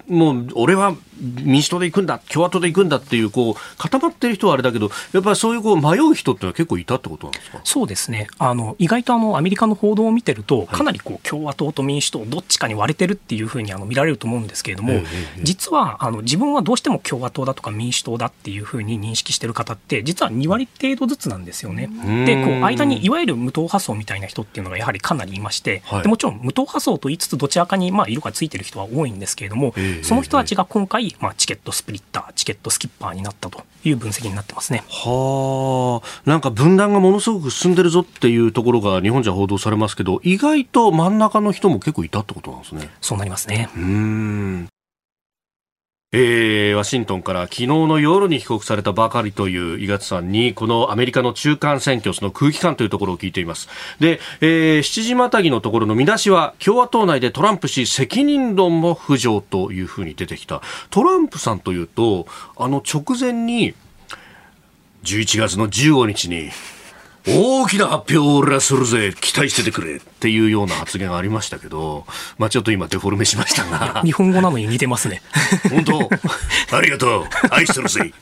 [0.08, 7.60] もう俺は民主党で行くんだ、共和党で行くんだっていう、こう、固まってる人はあれだけど、やっぱりそういうこう迷う人ってのは結構いたってことなんですか？
[7.64, 8.28] そうですね。
[8.38, 15.00] あの、意外とあの、アメリカの報道を見てると、かなりこう、共和党と民主党、どっちかに割れてるっていうふうにあの見られると思うんですけれども、
[15.42, 21.88] 実は、あの、自分はどうしても共和党だとか民主党だっていうふうに認識してる方って、実は2割程度ずつなんですよね。
[22.26, 34.84] で、こう、間にいわゆる無党派層みたいな人っていうのがやはりかなりいまして、はい、でもちろん無党派層と言いつつ、どちらかにまあ色がついてる人は多いんですけれども、その人たちが今回、まあ、チケットスプリッター、チケットスキッパーになったという分析になってますね。
[34.88, 42.90] はあ、なんか分断がものすごく進んでるぞっていうところが日本じゃ報道されますけど、意外と真ん中の人も結構いたってことなんですね。
[43.00, 43.68] そうなりますね。
[43.76, 44.69] うん。
[46.12, 53.68] えー、ワシントンから昨日の夜に帰国されたばかりという伊賀さんにこのアメリカの中間選挙その空気感というところを聞いています。
[54.00, 60.62] で、えー、7時またぎのところの見出しは共和党内でトランプ氏責任論も浮上というふうに出てきた。
[60.90, 63.74] トランプさんというとあの直前に
[65.04, 66.50] 11月の15日に
[67.26, 72.06] 大きな発表を俺はするぜ、期待しててくれっていうような発言がありましたけど、
[72.38, 74.02] まあちょっと今デフォルメしましたが。
[74.02, 75.22] 日本語なのに似てますね。
[75.70, 76.10] 本当？
[76.76, 78.12] ありがとう愛してるぜ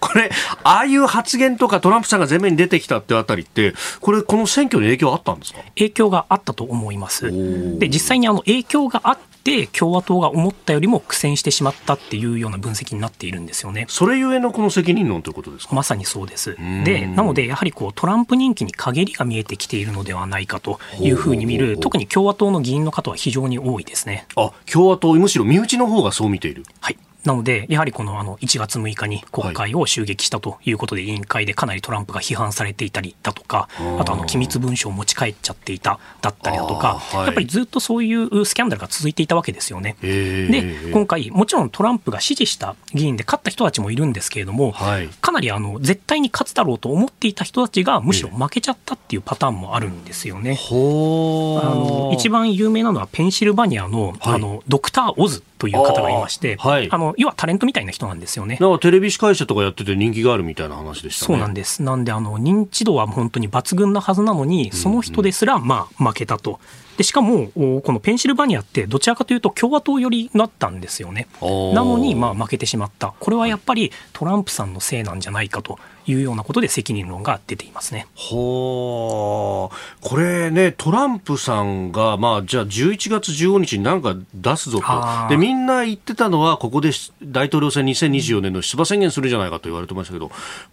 [0.00, 0.30] これ、
[0.64, 5.60] ああいう発言とかトランプさんが前面に出てきたってあたりって、これ、この選挙に影響あったんですか？
[5.76, 7.30] 影響があったと思います。
[7.78, 13.86] で、実際にあの影響があっって共和党が思ったよりも苦戦してしまったっていうような分析になっているんですよね。
[13.88, 15.74] それゆえのこの責任論ということですか？
[15.76, 16.56] まさにそうです。
[16.84, 24.26] で、なのでやはりこうトランプ人気に陰りが見えてきているのではないかというふうに見る、特に共和党の議員の方は非常に多いですね。
[24.36, 26.64] あ、共和党、むしろ身内の方がそう見ている。
[26.80, 26.98] はい。
[27.26, 39.96] なので、やはりこのあの1月6日に国会を襲撃したということで、委員会でかなりトランプが批判されていたりだとか、あとあの機密文書を持ち帰っちゃっていただったりだとか、やっぱりずっとそういうスキャンダルが続いていたわけですよね。
[40.00, 44.72] で、今回、もちろんトランプが支持した議員で勝った人たちもいるんですけれども、
[45.20, 50.58] かなりあの絶対に勝つだろうと思っていた人たちが、むしろ負けちゃったっていうパターンもあるんですよね。
[50.70, 58.58] あの一番有名なのは、ペンシルバニアの,、あのドクター・オズという方がいまして、はい、あの要はタレントみたいな人なんですよね。
[58.60, 61.82] なんかテレビ司会者とかやってて人気があるみたいな話でした、ね、そうなんです。
[61.82, 66.60] なんであの認知度は本当に抜群なはずなのに、その人ですらまあ負けたと。
[66.96, 71.28] でしかも、このペンシルバニアってどちらかというと共和党寄りだったんですよね。
[71.40, 73.14] なのにまあ負けてしまった。
[73.18, 78.06] これはやっぱりトランプさんのせいなんじゃないかというようなことで責任論が出ていますね。
[78.14, 84.86] ほこれね、トランプさんが、まあ、じゃあ11月15日に何か出すぞと。
[85.28, 86.90] で、みんな言ってたのは、ここで
[87.22, 90.30] 大統領選2024年の出馬宣言するじゃないかと言われてましたけど、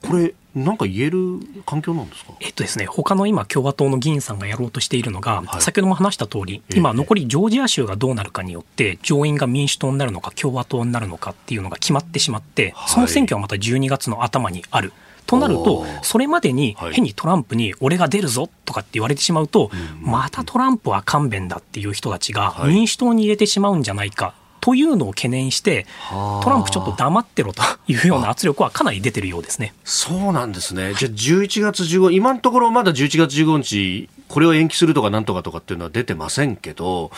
[0.07, 2.33] これ、なんか言える環境なんですか？
[2.39, 14.93] えっとですね、他の今、共和党の議員さんがやろうとしているのが、はい、先ほども話した通り、今、残りジョージア州がどうなるかによって、上院が民主党になるのか、共和党になるのかっていうのが決まってしまって、その選挙はまた12月の頭にある。
[15.25, 24.35] となると、それまでに変にトランプに俺が出るぞとかって言われてしまうと、またトランプは勘弁だっていう人たちが民主党に入れてしまうんじゃないか。
[24.63, 29.73] というのを懸念して、トランプちょっと黙ってろというような圧力はかなり出てるようですね。
[29.83, 30.93] そうなんですね。
[30.93, 37.11] じゃあ11月15、今のところまだ11月15日、これを延期するとかなんとかとかっていうのは出てませんけど、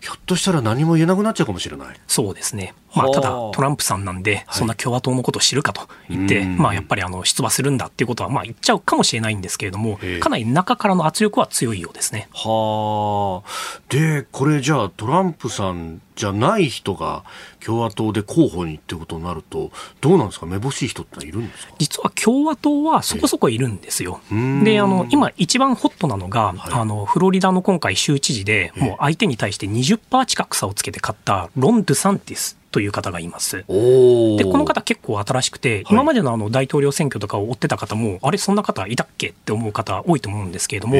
[0.00, 1.88] ひょっとしたら何も言えなくなっちゃうかもしれない。
[2.08, 2.74] そうですね。
[2.92, 12.28] まあ、ただ、トランプさんなんで、そんな共和党のことを知るかと言って、はい、まあ、やっぱりあの出馬するんだっていうことは、まあ、言っちゃうかもしれないんですけれども、かなり中からの圧力は強いようですね。
[12.32, 13.80] はあ。
[13.88, 17.22] で、これじゃあ、トランプさんじゃない人が
[17.66, 21.74] 共和党で候補にってことになると、どうなんですか、めぼしい人っているんですか？
[21.78, 24.20] 実は共和党はそこそこいるんですよ。
[24.62, 33.58] で、あの、今一番ホットなのが、はい、あの、フロリダの今回州知事で、もう相手に対して20%近く差をつけて勝ったロン・ドゥサンティスという方がいます。
[33.58, 33.66] で、こ
[34.58, 40.98] の方結構新しくて、今までのあの大統領選挙とかを追ってた方も、あれ、そんな方いたっけって思う方多いと思うんですけれども、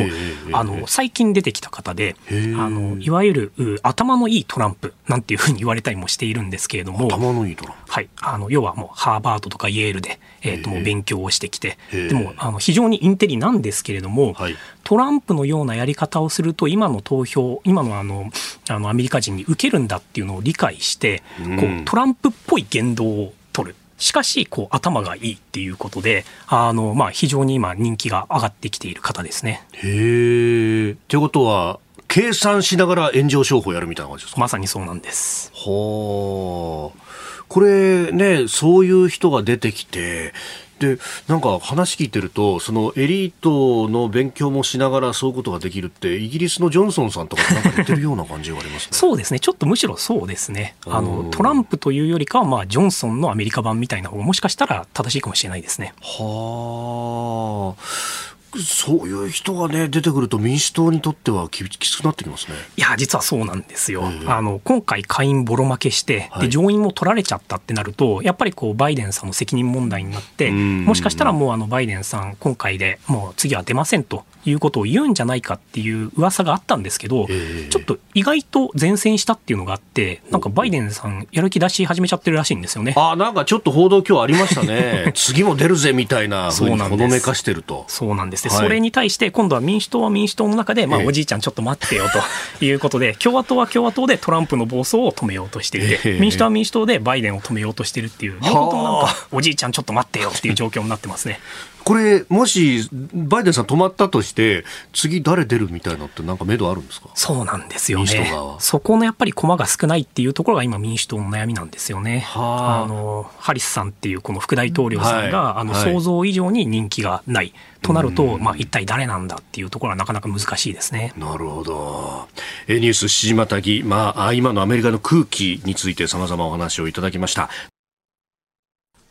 [0.53, 7.93] あの、最近出てきた方で、あの、いわゆる頭のいいトランプなんていうふうに言われたりもしているんですけれども、頭のいいトランプ。
[7.93, 8.09] はい。
[8.21, 14.57] あの、要はもうハーバードとかイェールで、えっ、ー、と、勉強をしてきて、でも、あの、非常にインテリなんですけれども、はい、
[14.89, 18.31] トランプのようなやり方をすると、今の投票、今のあの、
[18.69, 23.77] あの、アメリカ人に受けるんだっていうのを理解して、こう、トランプっぽい言動を取る。
[23.99, 29.67] しかし、こう、頭がいいっていうことで、あの、まあ、非常に今人気が上がってきている方ですね。
[29.73, 30.91] へえ。
[30.93, 34.41] ってことは、計算しながら炎上商法やるみたいな感じですか？
[34.41, 35.51] まさにそうなんです。
[35.53, 37.03] はあ。
[37.49, 40.33] これね、そういう人が出てきて、
[40.79, 49.41] でなんか話聞いてるとそのエリートの勉強もしながらそういうことができるってイギリスのジョンソンさんとかなんか言ってるような感じがあります、ね、 そうですね。
[49.41, 50.77] ちょっとむしろそうですね。
[50.87, 55.95] あのトランプというよりかは、まあ、ジョンソンのアメリカ版みたいな方がもしかしたら正しいかもしれないですね。
[56.03, 58.26] はあ
[58.63, 62.55] そういう人がね、出てくると民主党にとってはききつくなってきますね。
[62.77, 64.05] いや、実はそうなんですよ。
[64.27, 77.27] あの、今回下院ボロ負けして、で、上院も取られちゃったってなると、やっぱりこう、バイデンさんの責任問題になって、もしかしたらもうあの、バイデンさん、今回でもう次は出ませんということを言うんじゃないかっていう噂があったんですけど、
[77.71, 82.95] ちょっと意外と前線したっていうのがあって、なんかバイデンさん、やる気出し始めちゃってるらしいんですよね。
[82.97, 85.13] あなんかちょっと報道今日ありましたね。
[85.17, 87.85] 次も出るぜみたいなふうにほのめかしてると。
[87.89, 88.49] そうなんです。
[88.49, 92.21] それに対して、今度は民主党は民主党の中で、まあ、おじいちゃんちょっと待ってよと
[92.65, 101.41] いうことで、共和党は共和党でトランプの暴走を止めようとしていて、民主党は民主党でバイデンを止めようとしてるっていう、両方ともなんか、おじいちゃんちょっと待ってよっていう状況になってますね。
[101.87, 107.11] これ、もしバイデンさん止まったとして、次、誰出るみたいなのって、なんか目処あるんですか？
[107.15, 112.25] そうなんですよね、そこのやっぱり駒が少ないっていうところが今、民主党の悩みなんですよね。
[112.27, 117.53] はあのハリスさんっていうこの副大統領さんが、はい、あの想像以上に人気がない。
[117.83, 121.13] となると、まあ、一体誰なんだっていうところはなかなか難しいですね。
[121.17, 122.27] なるほど。
[122.67, 127.49] えニュース七時またぎ、まあ、今のアメリカの空気について様々お話をいただきました。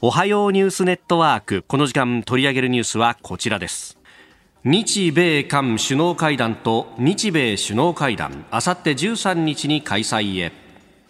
[0.07, 1.63] おはようニュースネットワーク。
[1.67, 3.97] この時間取り上げるニュースはこちらです。
[4.63, 8.45] 日米韓首脳会談と日米首脳会談。
[8.51, 10.51] あさって13日に開催へ。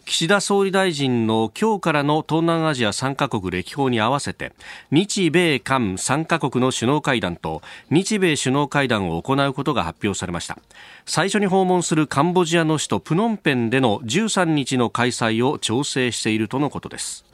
[0.05, 4.53] 岸田総理大臣の今日からの東南アジア3カ国歴訪に合わせて
[4.91, 10.57] 日米韓3カ国の首脳会談と日米首脳会談を行うことが発表されました。
[11.05, 17.25] 最初に訪問するカンボジアの首都プノンペンでの13日の開催を調整しているとのことです。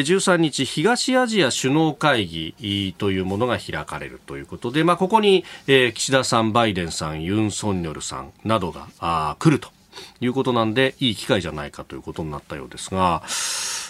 [0.00, 9.70] 13日、東アジア首脳会議というものが開かれるということで、まあ、ここに、岸田さん、バイデンさん、ユン・ソンニョルさんなどが来ると。
[10.24, 13.22] いうことなんで、いい機会じゃないかということになったようですが、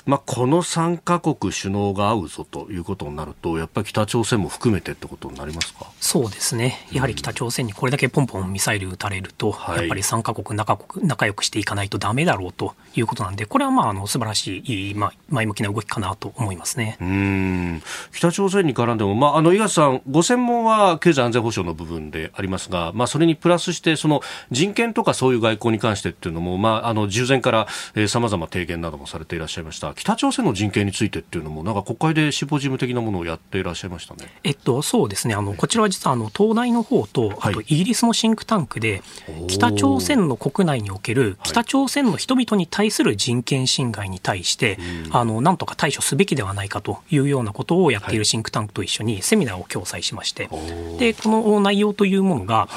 [0.06, 5.86] まあ、この3か国首脳が会うぞということになると、やっぱり北朝鮮も含めてってことになりますか？
[5.98, 16.98] そうですね、やはり北朝鮮にこれだけポンポンミサイル撃たれると、うん、やっぱり3か国仲国、仲良くしていかないとだめだろうということなんで、これはまああの素晴らしい、まあ、前向きな動きかなと思いますね。
[17.00, 17.82] うん。
[18.12, 24.20] 北朝鮮に絡んでも、まあ、あの井笠さん、ご専門は経済安全保障の部分でありますが、まあ、それにプラスして、その
[24.50, 27.66] 人権とかそういう外交に関してっていうのも、まあ、あの従前から
[28.08, 29.92] さまざま提言などもされていらっしゃいました。
[29.94, 34.30] 北朝鮮の人権についてっていうのも、なんか国会で司法事務的なものをやっていらっしゃいましたね。
[34.42, 35.34] えっと、そうですね。
[35.34, 39.02] あの、こちらは実は、あの、東大の方と、あとイギリスのシンクタンクで、
[39.48, 44.78] 北朝鮮の国内における、北朝鮮の人々に対する人権侵害に対して、
[45.10, 50.48] あの、なんとか対処すべきではないかというようなことをやっているシンクタンクと一緒にセミナーを共催しまして、
[50.98, 52.68] で、この内容というものが、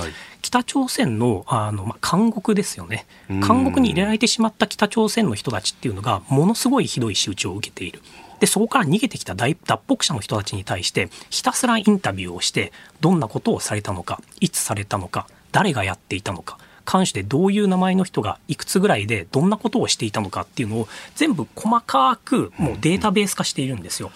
[0.48, 8.02] 北朝鮮のあの、まあ、監獄ですよね、監獄に入れられてしまった北朝鮮の人たちっていうのが、ものすごいひどい仕打ちを受けている。
[8.40, 12.72] でそこから逃げてきた脱北者の人たちに対してひたすらインタビューをして
[13.02, 24.10] どんなことをされたのかいつされたのか誰がやっていたのか関してどういう名前の人がいくつぐらいでどんなことをしていたのかっていうのを全部細かくもうデータベース化しているんですよ。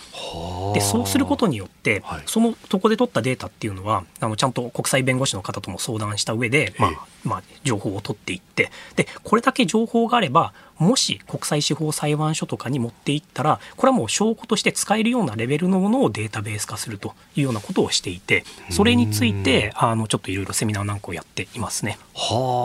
[0.74, 6.92] でそうすることによって、そのとこで取ったデータっていうのはあのちゃんと国際弁護士の方とも相談した上で、まあ
[7.24, 22.00] まあ、情報を取っていってでこれだけ情報があればもし国際司法裁判所とかに持っていったらこれはもう証拠として使えるようなレベルのものをデータベース化するというようなことをしていてそれについてあのちょっといろいろセミナーなんかをやっていますね。
[22.16, 22.61] はあ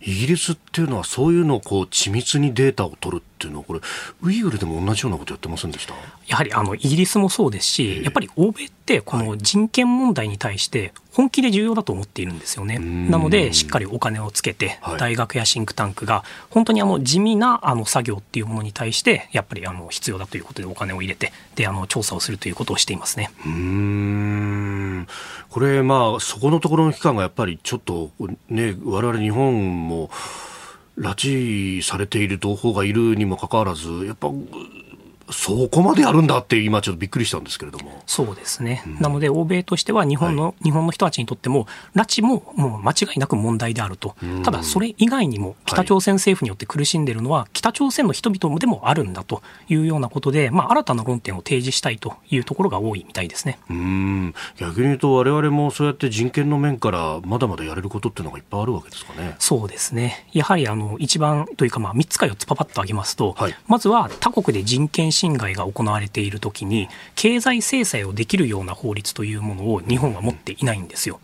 [0.00, 3.80] イギリスっていうのはそういうのをこう緻密にデータを取るっっていうのはこれ
[4.22, 5.94] ウイグルでも同じようなことやってませんでした？
[6.26, 12.78] やはりあのイギリスもそうですし、やっぱり欧米ってこの人権問題に対して本気で重要だと思っているんですよね。
[12.78, 23.30] なのでしっかりお金をつけて、大学やシンクタンクが本当にあの地味なあの作業っていうものに対してやっぱりあの必要だということでお金を入れてであの調査をするということをしていますね。
[23.44, 25.06] うん。
[25.50, 28.10] これまあそこのところの期間がやっぱりちょっと
[28.48, 30.10] ね我々日本も
[30.96, 34.28] 拉致されている同胞がいるにもかかわらず、やっぱ
[35.30, 38.02] そこまでやるんだって今ちょっとびっくりしたんですけれども。
[38.06, 38.82] そうですね。
[38.86, 44.14] うん、なので欧米としては日本の、はい、日本の人たちにとっても拉致ももう間違いなく問題であると。
[44.44, 53.58] ただそれ以外にも北朝鮮政府によって苦しんでいるのは北朝鮮の人々でもあるんだというようなことで、まあ新たな論点を提示したいというところが多いみたいですね。
[53.68, 54.34] うん。
[54.58, 59.34] 逆に言うと我々もそうやって人権の面からまだまだやれることっていうのがいっぱいあるわけですかね。
[59.38, 60.26] そうですね。
[60.32, 71.20] やはりあの一番というかまあ3つか4つパパッと挙げますと、はい、まずは他国で人権侵害が行われているときに経済制裁をできるような法律というものを日本は持っていないんですよ。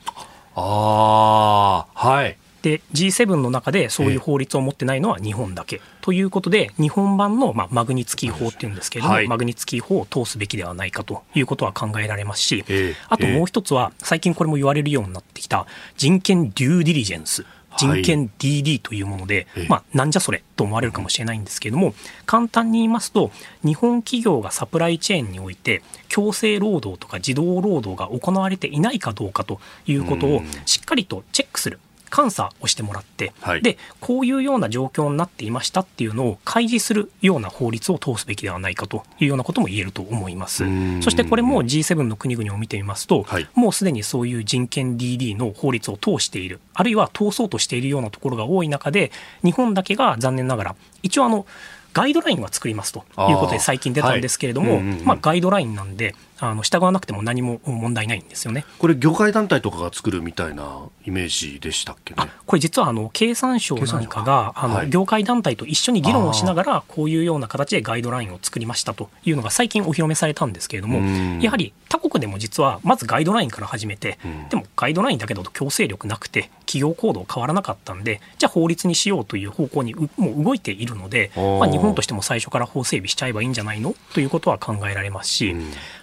[0.54, 2.36] あはい。
[2.62, 5.80] で G7 の中でそういう法律を持ってないのは日本だけ。
[6.00, 12.64] ということで日本版の、まあ、マグニツキー法っていうんですけれども、はい、マグニツキー法を通すべきではないかということは考えられますし、
[13.08, 15.66] あともう一つは最近これも言われるようになってきた
[15.96, 17.44] 人権デューディリジェンス
[17.76, 21.94] 人権 DD というもので、はい、まあ、なんじゃそれと思われるかもしれないんですけれども、
[22.26, 23.30] 簡単に言いますと、
[23.64, 31.80] 日本企業がサプライチェーンにおいて、強制労働とか児童労働が行われていないかどうかということをしっかりとチェックする。
[32.14, 40.64] 監査をしてもらって、はい、でこういうような状況になっていましたっていうのを開示するような法律を通すべきではないかというようなことも言えると思います。
[41.00, 49.10] そしてこれも G7 の国々を見てみますと、はい、もうすでにそういう人権 DD の法律を通している、あるいは通そうとしているようなところが多い中で、
[49.42, 51.46] 日本だけが残念ながら、一応あの、
[51.92, 58.64] ガイドラインは作りますということで最近出たんですけれども、まあ、ガイドラインなんで、あの従わなくても何も問題ないんですよね。
[58.78, 71.00] これ、業界団体とかが作るみたいなイメージでしたっけ、ね、これ、実はあの経産省なんかがあの、はい、業界団体と一緒に議論をしながら、こういうような形でガイドラインを作りましたというのが最近お披露目されたんですけれども、
[71.40, 74.18] やはり他国でも実はまずガイドラインから始めて、
[74.50, 83.94] でもガイドラインだけだと強制力なくて、企業行動変わらなかったんで、じゃあ法律にしようという方向にもう動いているので、まあ、日本としても最初から法整備しちゃえばいいんじゃないの？
[84.14, 85.54] ということは考えられますし、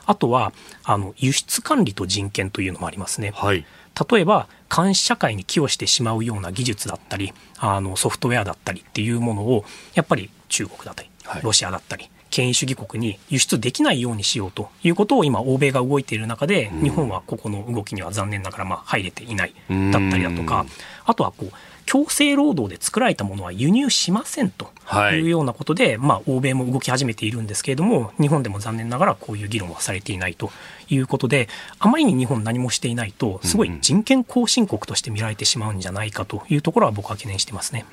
[0.10, 0.54] あとは
[0.84, 3.32] あの輸出管理と人権というのもありますね。
[3.36, 3.64] はい、
[4.12, 11.10] 例えば監視社会に寄与してしまうような技術だったりあのソフトウェアだったりっていうものをやっぱり中国だったり、
[11.44, 20.66] ロシアだったり権威主義国に輸出できないようにしようということを今欧米が動いている中で、日本はここの動きには残念ながらまあ入れていないだったりだとか、
[21.06, 21.54] あとはこう
[21.90, 24.70] 強制労働で作られたものは輸入しませんと
[25.12, 25.22] い。
[25.24, 30.52] うようなことで、はい、まあ、欧米も動き始めているんですけれども、日本でも残念ながらこういう議論はされていないと
[30.90, 37.86] いうことで、あまりに日本何もしていないと、すごい人権後進国として見られてしまうんじゃないかというところは僕は懸念してますね。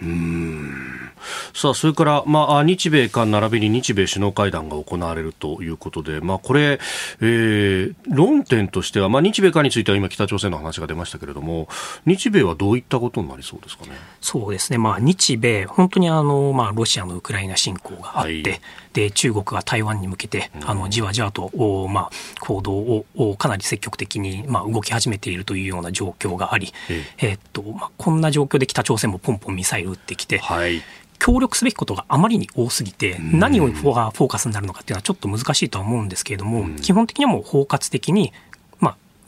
[1.55, 6.79] さあ、それから、まあ、日米韓並びに日米首脳会談が行われるということで、まあ、これ、
[7.21, 11.69] えー、論点としては、まあ、日米韓については今北朝鮮の話が出ましたけれども、
[12.05, 13.93] 日米はどういったことになりそうですかね？
[14.21, 14.79] そうですね。
[14.79, 18.61] まあ、日米、本当にあの、まあ、ロシアのウクライナ侵攻があって、はい、
[18.97, 26.73] で、中国が台湾に向けて、あの、じわじわと、おまあ、行動をかなり積極的に、まあ、動き始めているというような状況があり、
[27.19, 30.83] えー、っと、まあ、こんな状況で北朝鮮もポンポンミサイル撃ってきて、はい。
[31.19, 38.56] 協力すべきことがあまりに多すぎて、何をフォーカスになるのかっていうのはちょっと難しいとは思うんですけれども、基本的にはもう包括的に、まあ、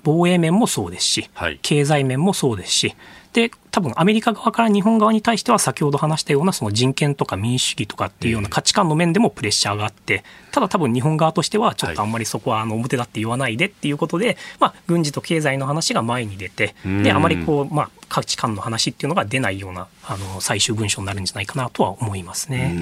[0.08, 1.30] 防衛面もそうですし、
[1.60, 2.96] 経済面もそうですし、
[3.34, 22.80] で、多分アメリカ側から日本側に対しては先ほど話したようなその人権とか民主主義とかっていうような価値観の面でもプレッシャーがあって、ただ多分日本側としてはちょっとあんまりそこはあの表だって言わないでっていうことで、まあ軍事と経済の話が前に出て、で、あまりこう、まあ価値観の話っていうのが出ないようなあの最終文書になるんじゃないかなとは思いますね。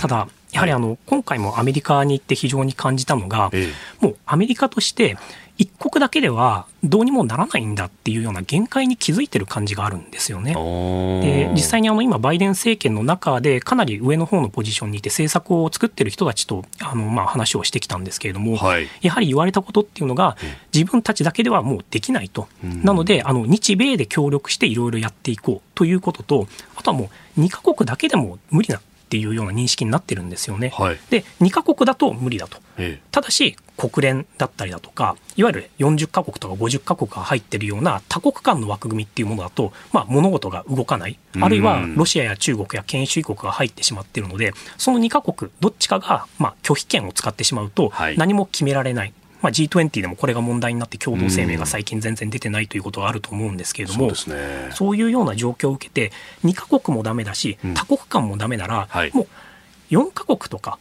[0.00, 3.50] ただ、やはりあの今回もアメリカに行って非常に感じたのが、
[4.00, 5.18] もうアメリカとして
[5.58, 10.54] 一国だけではどうにもならないんだっていうような限界に気づいてる感じがあるんですよね。
[11.20, 20.36] で実際にあの今バイデン政権の中でかなり上の方のポジションにいて政策を作ってる人たちとあのまあ話をしてきたんですけれども、はい、やはり言われたことっていうのが
[20.72, 26.46] 自分たちだけではもうできないと、うん、なのであの日米で協力していろいろやっていこうということと
[26.76, 30.70] あとはもう2カ国だけでも無理なっていうような認識になってるんですよね。
[30.74, 41.18] はい、で2カ国だと無理だと、ええ、ただし国連だったりだとかいわゆる40カ国とか50カ国が入ってるような多国間の枠組みっていうものだと、まあ、物事が動かない。
[41.40, 49.14] あるいはロシアや中国や権威主義国が入ってしまっているのでその2カ国どっちかが、まあ、拒否権を使ってしまうと何も決められない。
[49.40, 56.12] まあ、G20 でもこれが問題になって共同声明が最近全然出てないということがあると思うんですけれども、そう、ね,、いうような状況を受けて
[56.44, 59.26] 2カ国もダメだし多国間もダメなら、もう
[59.90, 60.78] 4カ国とか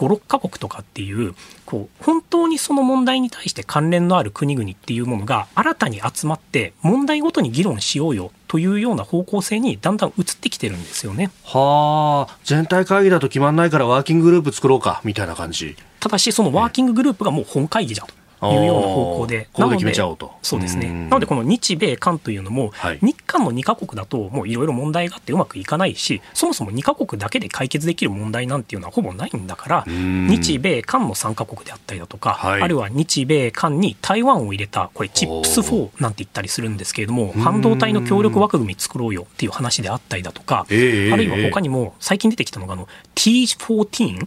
[0.00, 1.34] 5、6カ国とかっていう、
[1.66, 11.30] こう、本当にその問題に対して関連のある国々っていうものが新たに集まって、問題ごとに議論しようよというような方向性にだんだん移ってきてるんですよね。
[11.44, 15.76] はあ、全体会議だと決まんないからワーキンググループ作ろうか、みたいな感じ。
[16.00, 18.12] ただし、そのワーキンググループがもう本会議じゃと。
[18.42, 19.94] いうような方向で、なので
[20.42, 20.88] そうですね。
[20.88, 44.26] なのでこの日米韓というのも、はい、日韓の2カ国だともういろいろ問題があってうまくいかないし、そもそも2カ国だけで解決できる問題なんていうのはほぼないんだから、日米韓の3カ国であったりだとか、はい、あるいは日米韓に台湾を入れたこれチップス4なんて言ったりするんですけれども、半導体の協力枠組み作ろうよっていう話であったりだとか、あるいは他にも最近出てきたのがあの T14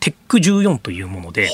[0.00, 1.48] テック14というもので、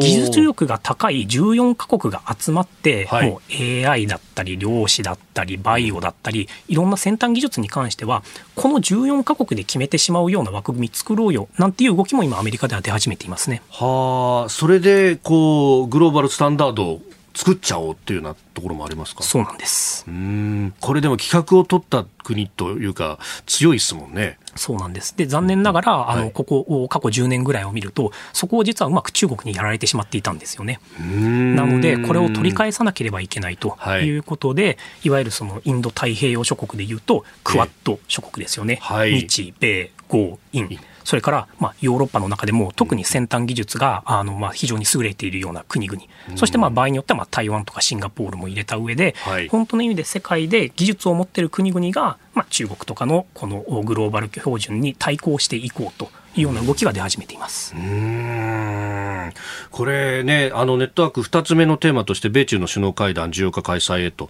[0.00, 8.22] 技術力が高い14カ国が集まって、はい、もう AI だったり、量子だったり、バイオだったり、いろんな先端技術に関しては、
[8.54, 13.62] この14カ国で決めてしまうような枠組み作ろうよなんていう動きも今、アメリカでは出始めていますね。
[13.70, 17.00] はあ、それでこうグローバルスタンダードを
[17.34, 19.22] 作っちゃおうっていうようなところもありますか？
[19.22, 20.04] そうなんです。
[20.06, 20.74] うん。
[20.80, 24.38] これでも企画を取った国というか強いですもんね。
[24.54, 25.16] そうなんです。
[25.16, 30.78] で、残念ながら、あの、ここを過去10年ぐらいを見ると、そこを実はうまく中国にやられてしまっていたんですよね。
[31.00, 34.10] なので、これを取り返さなければいけないとい。
[34.10, 38.78] うことで、はい、いわゆるそのインド太平洋諸国でいうと、クワッド諸国ですよね。
[38.82, 40.78] はい、日、米、豪、印。
[41.04, 46.02] それから、まあ、ヨーロッパの中でも特に先端技術があの、まあ、非常に優れているような国々、
[46.36, 57.74] そしてまあ場合によってはまあ台湾とかシンガポールも入れた上で、はい、本当の意味で世界で技術を持っている国々が、まあ、中国とかのこのグローバル標準に対抗していこうというような動きが出始めています。
[57.74, 59.32] うん
[59.70, 64.28] これね、あのネットワーク2つ目のテーマとして、米中の首脳会談、14日開催へと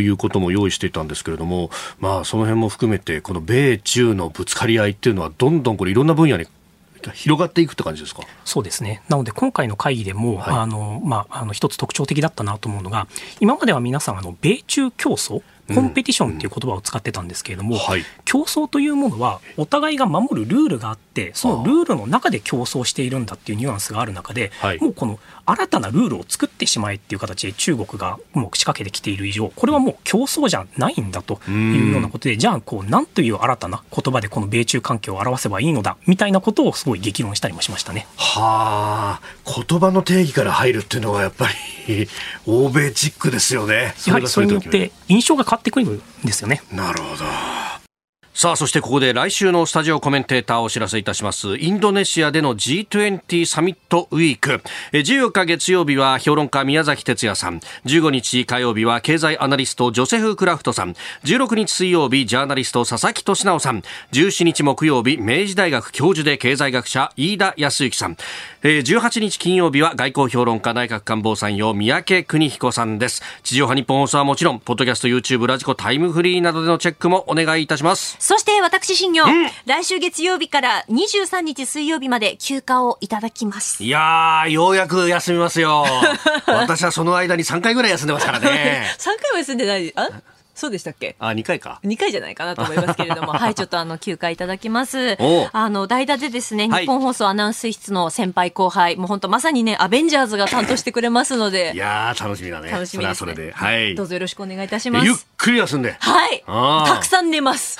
[0.00, 6.46] いうことも用意していたんですけれども、まあ、その辺も含めて、この米中のぶつかり合いっていうのは、どんどんこれ、いろんな分野に
[7.12, 8.22] 広がっていくって感じですか？
[8.44, 9.02] そうですね。
[9.08, 13.08] なので今回の会議でも、はい、あの、まあ、あの、一つ特徴的だったなと思うのが、
[13.40, 15.42] 今までは皆さん、あの、米中競争
[15.72, 38.06] コンペティションっていう言葉を使ってたんですけれども、うんはい、競争というものはお互いが守るルールがあってそのルールの中で競争しているんだっていうニュアンスがある中で、はい、もうこの新たなルールを作ってしまえっていう形で中国がもう仕掛けてきている以上これはもう競争じゃないんだというようなことでじゃあこう何という新たな言葉でこの米中関係を表せばいいのだみたいなことをすごい激論したりもしましたね。
[38.16, 39.20] はあ。
[39.44, 41.48] 言葉の定義から入るっていうのはやっぱ
[41.86, 42.08] り
[42.46, 43.94] 欧米チックですよね。
[44.06, 46.62] やはりそれによって印象が変わってくるんですよね。
[46.72, 47.53] なるほど。
[48.36, 51.56] さあ、そしてここで来週のスタジオコメンテーターをお知らせいたします。
[51.56, 54.60] インドネシアでの G20 サミットウィーク。
[54.92, 57.60] 14日月曜日は評論家宮崎哲也さん。
[57.84, 60.94] 15日火曜日は経済アナリストジョセフ・クラフトさん。
[61.22, 63.82] 16日水曜日ジャーナリスト佐々木俊直さん。
[64.10, 68.16] 17日木曜日明治大学教授で経済学者飯田康之さん。
[68.62, 73.22] 18日金曜日は外交評論家内閣官房参与三宅邦彦さんです。
[73.44, 78.23] 地上波日本放送はもちろん、ポッドキャスト、YouTube、ラジコ、タイムフリーなどでのチェックもお願いいたします。
[78.24, 79.24] そして私、新業、
[79.66, 83.84] 来週月曜日から23日水曜日まで休暇をいただきます。
[83.84, 85.84] いやー、ようやく休みますよ。
[86.48, 88.86] 私はその間に3回ぐらい休んでますからね。
[88.96, 90.08] 3回も休んでないあ？
[90.54, 91.16] そうでしたっけ？
[91.18, 91.80] あ、2回か。
[91.84, 95.18] 2回じゃないかなと思いますけれども、 はい、ちょっとあの、休暇いただきます。
[95.52, 101.72] あの、代打でですね、日本放送アナウンス室の先輩後輩、もう本当まさにね、アベンジャーズが担当してくれますので。
[101.74, 102.70] いや楽しみだね。
[102.70, 103.52] 楽しみです、ね、それそれで。
[103.52, 103.94] はい。
[103.94, 105.06] どうぞよろしくお願いいたします。
[105.06, 105.96] ゆっくり休んで。
[105.98, 106.44] はい。
[106.46, 107.78] たくさん寝ます。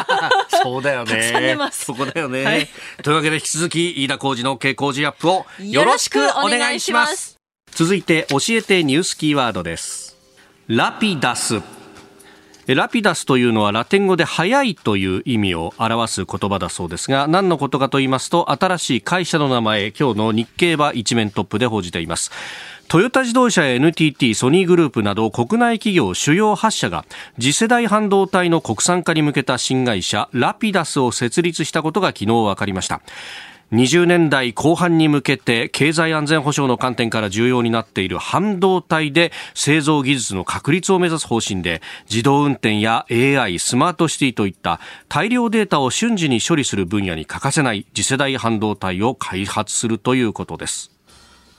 [0.62, 1.10] そうだよね。
[1.10, 1.84] たくさん寝ます。
[1.84, 2.44] そこだよね。
[2.44, 2.68] はい、
[3.02, 7.36] というわけで引き続き、飯田浩二の傾向時アップをよろしくお願いします。
[7.72, 10.16] 続いて、教えてニュースキーワードです。
[10.68, 11.75] ラピダス。
[12.74, 22.30] ラピダスというのはラテン語で速いという意味を表す言葉だそうですが何のことかと言いますと新しい会社の名前今日の日経は一面トップで報じています。
[22.88, 27.04] トヨタ自動車や NTT、ソニーグループなど国内企業主要8社が
[27.36, 33.00] 次世代半導体の国産化に向けた新会社ラピダスを設立したことが昨日分かりました。
[33.72, 50.92] 20年代後半に向けて経済安全保障の観点から重要になっている半導体で製造技術の確立を目指す方針で自動運転や AI スマートシティといった大量データを瞬時に処理する分野に欠かせない次世代半導体を開発するということです。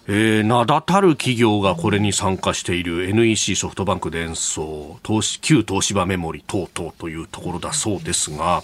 [0.09, 8.63] えー、名だたる企業がこれに参加している NEC ソフトバンク電装投資旧東芝メモリ等々というところだそうですが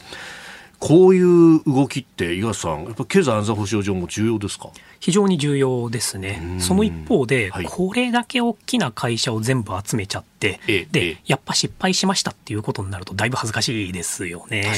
[0.85, 4.69] こういう動きって井川さんやっぱ経済安全保障上も重要ですか？
[4.99, 6.57] 非常に重要ですね。
[6.59, 14.73] その一方で、はい、これだけ大きな会社を全部集めちゃって、で、やっぱ失敗しましたっていうことになるとだいぶ恥ずかしいですよね。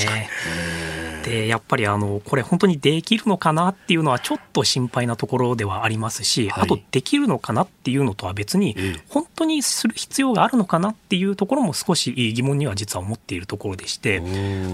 [1.26, 8.76] で、やっぱりあの、これ本当にできるのかなっていうのはちょっと心配なところではありますし、はい、あとできるのかなっていうのとは別に、
[9.09, 14.20] 本当にする必要があるのかなっていうところも少し疑問には実は思っているところでして、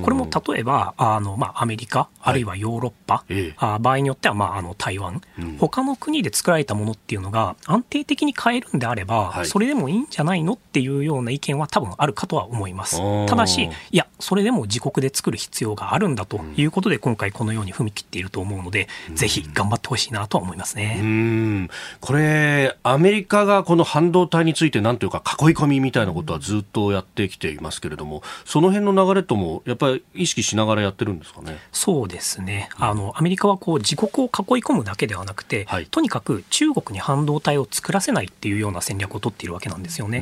[0.01, 3.23] これも例えば、あの、まあ、アメリカ、あるいはヨーロッパ、
[3.55, 5.21] はい、場合によっては、まあ、あの、台湾、
[5.57, 12.99] 他の国で作られたものっていうのが安定的に買えるんであれば、はい、それでもいいんじゃないのっていうような意見は多分あるかとは思います。
[13.27, 21.69] ただし、いや、それでも自国で作る必要があるんだということで、今回このように踏み切っていると思うので、うん、ぜひ頑張ってほしいなとは思いますね。
[22.01, 31.57] これ、アメリカがこの半導体についてなんというか囲い込みみたいなことはずっとやってきていますけれども、その辺の流れともやっぱり意識しながらやってるんですかね？
[31.71, 32.69] そうですね。
[32.77, 40.21] あの、アメリカはこう自国を囲い込むだけではなくて、はい、とにかく中国に半導体を作らせないっていうような戦略を取っているわけなんですよね。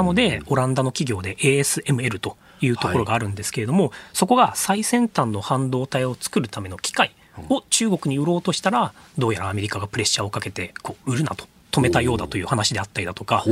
[0.00, 7.14] なので、オランダの企業で ASML というところがあるんですけれども、はい、そこが最先端の半導体を作るための機械
[7.50, 13.44] を中国に売ろうとしたら、どうやらアメリカがプレッシャーをかけてこう売るなと止めたようだという話であったりだとか、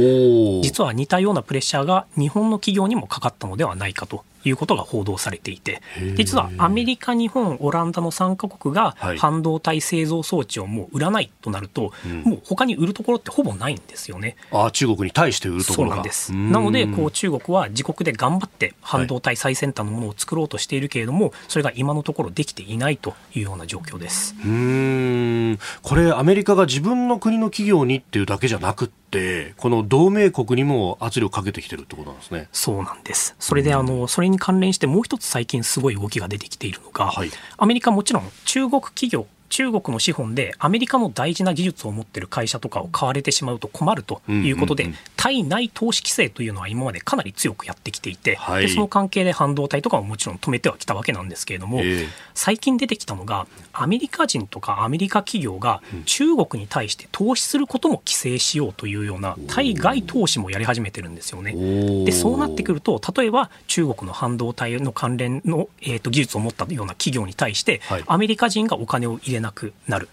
[0.62, 5.82] 実は似たようなプレッシャーが日本の企業にもかかったのではないかということが報道されていて、
[6.16, 14.36] 実はアメリカ、日本、オランダの3カ国が半導体製造装置をもう売らないとなると、はい、もう他に売るところってほぼないんですよね。
[14.53, 16.32] あ中国に対して売るところそうなんです。
[16.32, 24.34] なので、こう中国は自国で頑張って半導体最先端のものを作ろうとしているけれども、はい、それが今のところできていないというような状況です。
[24.45, 32.49] うんこれ、アメリカが自分の国の企業にっていうだけじゃなくて、ってこの同盟国にも圧力かけてきてるってことなんですね。
[32.53, 33.34] そうなんです。
[33.39, 62.05] それであの、それに関連してもう一つ最近すごい動きが出てきているのが、はい、アメリカもちろん中国企業中国の資本でアメリカの大事な技術を持っている会社とかを買われてしまうと困るということで、対内投資規制というのは今までかなり強くやってきていて、はい、でその関係で半導体とかももちろん止めてはきたわけなんですけれども、えー、最近出てきたのが、アメリカ人とかアメリカ企業が中国に対して投資することも規制しようというような対外投資もやり始めてるんですよね。
[62.05, 70.09] でそうなってくると、例えば中国の半導体の関連の、えーと、技術を持ったような企業に対して、はい、アメリカ人がお金を入れなくなる。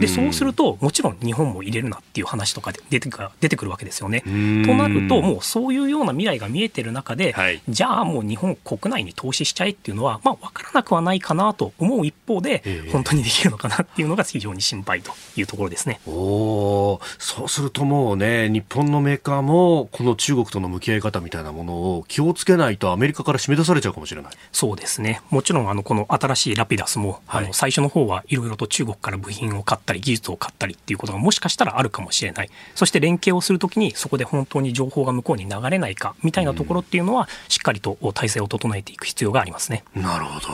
[0.00, 3.10] でそうすると、もちろん日本も入れるなっていう話とかで出て
[3.40, 4.20] 出てくるわけですよね。
[4.20, 4.28] と
[4.74, 12.62] なると、もうそういうような未来が見えてる中で、はい、じゃあもう日本国内に投資しちゃえっていうのは、まあ、分からなくはないかなと思う一方で、
[12.92, 16.00] 本当にできるのかなっていうのが非常に心配というところですね。
[16.06, 24.32] おそうするともうね、日本のメーカーも、この中国との向き合い方みたいなものを気をつけないと、アメリカから締め出されちゃうかもしれない。
[24.52, 32.50] そうですね、もちろんあのこの新しいラピダスも、はい、あの最初の方はいろいろと中国から部品を買ったり、技術を買ったりっていうことがもしかしたらあるかもしれない。
[32.74, 39.84] そして連携をするときにそこで本当に情報が向こうに流れないかみたいなところっていうのは、しっかりと体制を整えていく必要がありますね。
[39.94, 40.46] なるほど。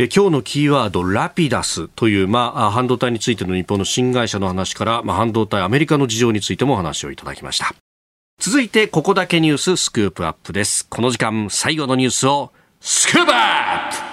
[0.00, 7.74] え今日のキーワード、ラピダスという、まあ、半導体についての日本の新会社の話から、まあ、半導体アメリカの事情についてもお話をいただきました。
[8.40, 10.86] 続いて、ここだけニューススクープアップです。
[10.88, 14.07] この時間、最後のニュースを、スクープアップ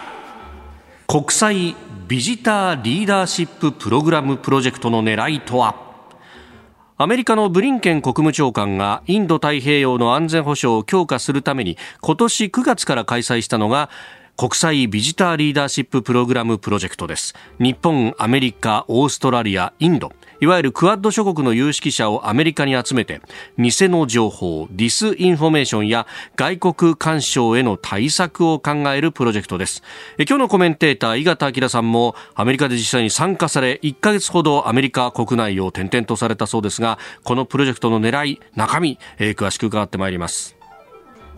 [1.07, 1.75] 国際
[2.07, 5.75] ビジターリーダーシッププログラムプロジェクトの狙いとは？
[6.97, 13.89] アメリカのブリンケン国務長官がインド太平洋の安全保障を強化するために今年9月から開催したのが
[14.35, 17.35] 国際ビジターリーダーシッププログラムプロジェクトです。
[17.59, 20.11] 日本、アメリカ、オーストラリア、インド。
[20.41, 23.21] いわゆるクアッド諸国の有識者をアメリカに集めて
[23.57, 29.83] 偽の情報ディスインフォメーションや外国干渉への対策を考えるプロジェクトです。
[30.17, 40.55] 今日のコメンテーター井形明さんもアメリカで実際に参加され1ヶ月ほどアメリカ国内を転々とされたそうですがこのプロジェクトの狙い中身、えー、詳しく伺ってまいります。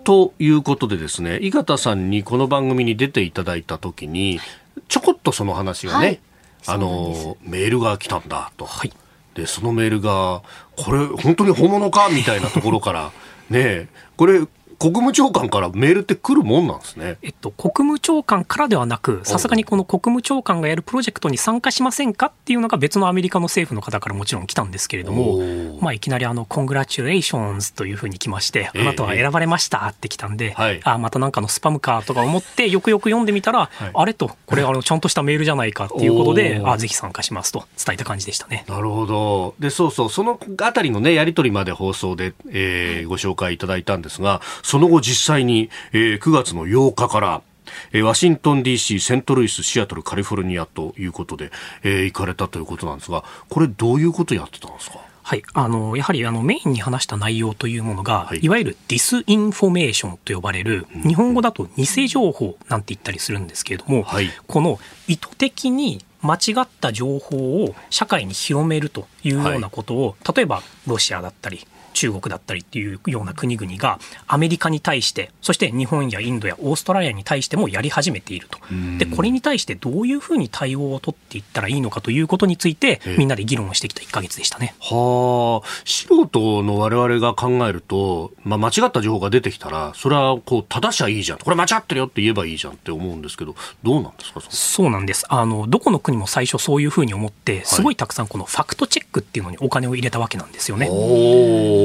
[0.08, 4.40] ということでですね、井形さんにこの番組に出ていただいたときに、
[4.88, 6.20] ちょこっとその話がね、はい、
[6.68, 8.66] あの、メールが来たんだと。
[8.66, 8.94] はい。
[9.36, 10.42] で、そのメールが、
[10.76, 12.10] これ本当に本物か？
[12.10, 13.12] みたいなところから、
[13.50, 13.88] ね
[14.18, 14.42] これ
[14.80, 17.18] 国務長官からメールって来るもんなんですね。
[17.24, 25.40] えっと、国務長官からではなく、さすがにこの国務長官がやるプロジェクトに参加しませんかっていうのが別のアメリカの政府の方からもちろん来たんですけれども、
[25.82, 38.64] まあ、いきなりあの、コングラチュレーションズというふうに来まして、あなたは選ばれましたって来たんで、ええ、あまたなんかのスパムかとか思って、よくよく読んでみたら、はい、あれと、これあの、ちゃんとしたメールじゃないかっていうことで、 あぜひ参加しますと伝えた感じでしたね。
[38.68, 39.56] なるほど。
[39.60, 47.42] で、そうそう、そのあたりのね、やりとりまで放送で、えー、ご紹介いただいたんですが、その後実際にに、えー、9月の8日から、
[47.94, 51.52] えー、ワシントン DC、セントルイス、シアトル、カリフォルニアということで、
[51.84, 55.00] えー、行かれたということなんですが、これどういうことやってたんですか？
[55.24, 71.66] はい、あのやはりあのメインに話した内容というものが、はい、いわゆるディスインフォメーションと呼ばれる、日本語だと偽情報なんて言ったりするんですけれども、はい、この意図的に間違った情報を社会に広めるというようなことを、はい、例えばロシアだったり
[71.98, 78.60] 中国だったりっていうような国々がアメリカに対してそして日本やインドやオーストラリアに対してもやり始めていると。
[79.00, 84.76] でこれに対してどういうふうに対応を取っていったらいいのかということについてみんなで議論をしてきた1か月でしたね。
[84.80, 85.68] はあ。
[85.86, 95.26] 素人の我々が考えると、まあ、間違った情報が出てきたらそれはこう正しゃいいじゃんこれ間違ってるよって言えばいいじゃんって思うんですけどどうなんですかそうなんです。
[95.30, 100.88] あのどこの国も最初そういうふうに思ってすごいたくさんこのファクトチェックっていうのにお金を入れたわけなんですよね。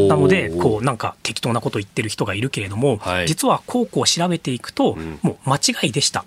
[0.08, 6.24] なのでこうなんか適当なこと言ってる人がいるけれども、はい、実はこうこう調べていくと、もう間違いでした。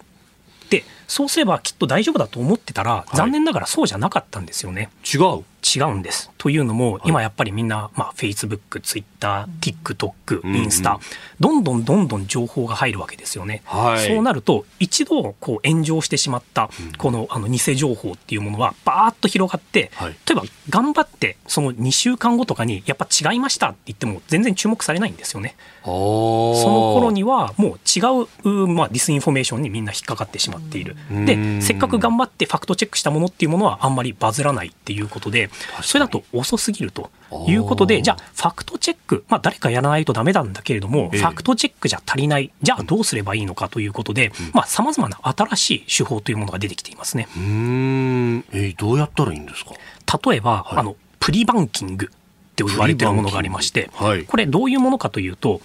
[0.69, 4.89] でそうすればきっと大丈夫だと思ってたら、残念ながらそうじゃなかったんですよね。
[5.03, 6.29] 違う違うんです。
[6.37, 10.99] というのも、今やっぱりみんな、まあ、Facebook、Twitter、TikTok、インスタ、
[11.39, 13.63] どんどんどんどん情報が入るわけですよね。
[13.65, 25.55] はい、そうなると、一度こう炎上してしまった、このあの偽情報っていうものは、ばーっと広がって、はい、例えば頑張って、その2週間後とかに、やっぱ違いましたって言っても、全然注目されないんですよね。
[25.83, 28.01] その頃には、もう違
[28.43, 30.94] う、まあ、ディスインフォメーションにみんな引っかかってしまっている。
[31.09, 35.49] で、せっかく頑張ってファクトチェックしたものっていうものは、あんまりバズらないっていうことで、
[35.81, 37.11] それだと遅すぎると
[37.47, 44.31] いうことで、じゃあ、ファクトチェック、まあ、誰かやらないとだめなんだけれども、ファクトチェックじゃ足りない、じゃあどうすればいいのかということで、
[44.65, 47.27] さまざ、まな新しい手法というものが出てきていますね。
[47.35, 48.45] うん。
[48.51, 49.71] えー、どうやったらいいんですか？
[50.29, 52.11] 例えば、はい、あのプリバンキング
[52.55, 55.59] って言われているものがありまして、はい、これどういうものかというと、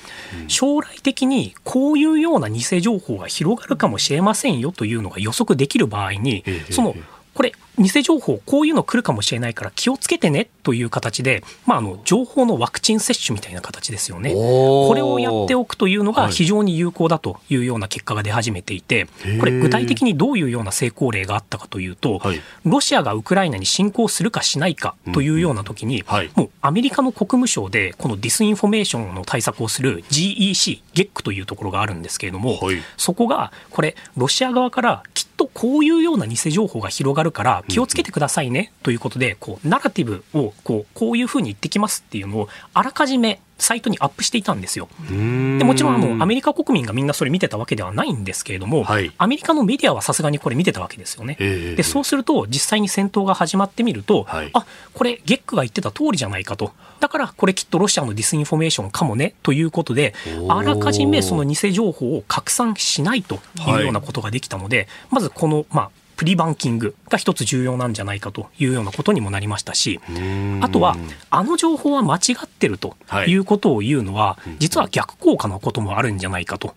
[0.48, 6.96] 将来的にこういうような偽情報が広がるかもしれませんよというのが予測できる場合に、その
[7.32, 14.32] これ偽情報こういうの来るかもしれないから気をつけてねという形で、まあ、あの情報のワクチン接種みたいな形ですよね。
[14.32, 19.06] これをやっておくというのが非常に有効だというような結果が出始めていて
[19.38, 22.20] これ具体的にどういうような成功例があったかというと
[22.64, 26.04] ロシアがウクライナに侵攻するかしないかというような時に
[26.34, 32.58] もうアメリカの国務省でこのディスインフォメーションの対策をする GEC ゲックというところがあるんですけれども
[32.96, 44.88] そこがこれロシア側からきっとこういうような偽情報が広がるから気をつけてくださいねということでこうナラティブをこうこういうふうに言ってきますっていうのをあらかじめサイトにアップしていたんですよ。
[45.08, 51.34] でもちろんあのアメリカ国民がみんなそれ見てたわけではないんですけれども、はい、アメリカのメディアはさすがにこれ見てたわけですよね。
[51.34, 56.72] でそうすると実際に戦闘が始まってみると、はい、あこれ GEC が言ってた通りじゃないかと。
[57.00, 60.14] だからこれきっとロシアのディスインフォメーションかもねということで
[60.48, 63.36] あらかじめその偽情報を拡散しないと
[63.68, 65.90] いうようなことができたので、はい、まずこの、まあ、
[66.20, 70.00] プリバンキングが一つ重要なんじゃないかというようなことにもなりましたし、
[70.60, 70.98] あとは、
[71.30, 72.94] あの情報は間違ってると
[73.26, 73.34] い。
[73.36, 76.74] うことを言うのは、実は逆効果のこともあるんじゃないかと。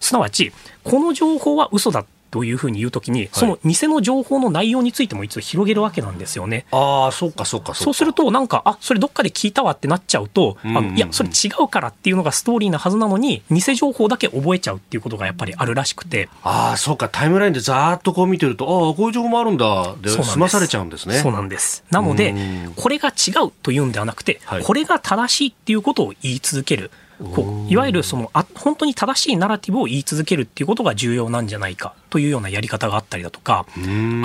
[0.00, 6.66] すなわち、この情報は嘘だというふうに言うときに、その偽の情報の内容についても一度広げるわけなんですよね。
[6.70, 16.28] ああ、そうか、そうか、そうすると、なんか、あそれどっかで聞いたわってなっちゃうと、あのいや、それ違うからっていうのがストーリーなはずなのに、偽情報だけ覚えちゃうっていうことがやっぱりあるらしくて。
[16.42, 21.18] ああ、そうか、タイムラインでざーっとこう見てると、ああ、こういう情報もあるんだ、で、済まされちゃうんですね。
[21.18, 21.84] そうなんです。
[21.90, 22.34] なので、
[22.76, 26.90] これが違うというんではなくて、はい、これが正しいっていうことを言い続ける。
[27.18, 33.66] こういわゆるそのあ本当に正しいナラティブを言い続けるっていうことが重要なんじゃないかというようなやり方があったりだとか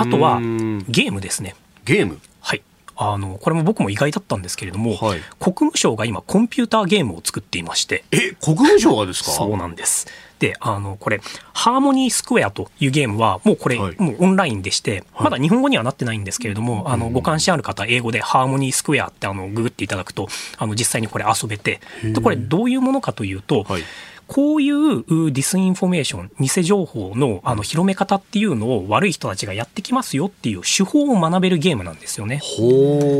[0.00, 0.40] あとは
[0.88, 1.56] ゲームですね。
[1.84, 2.20] ゲーム？
[2.40, 2.62] はい。
[2.96, 8.04] あのこれも僕も意外だったんですけれども、はい、国務省が今コンピューターゲームを作っていまして。
[8.12, 9.32] え国務省がですか？
[9.32, 10.06] そうなんです。
[10.33, 11.20] で、あの、これ、
[11.52, 20.28] ハーモニースクエアというゲームは、もうこれ、はい、もうオンラインでして、まだ日本語にはなってないんですけれども、はい、あの、ご関心ある方、英語でハーモニースクエアってあの、ググっていただくと、
[20.58, 23.82] あの、実際にこれ遊べて、で、これどういうものかというと、はい
[24.26, 32.40] こういうディスインフォメーション、偽情報のあの広め方っていうのを悪い人たちがやってきますよっていう手法を学べるゲームなんですよね。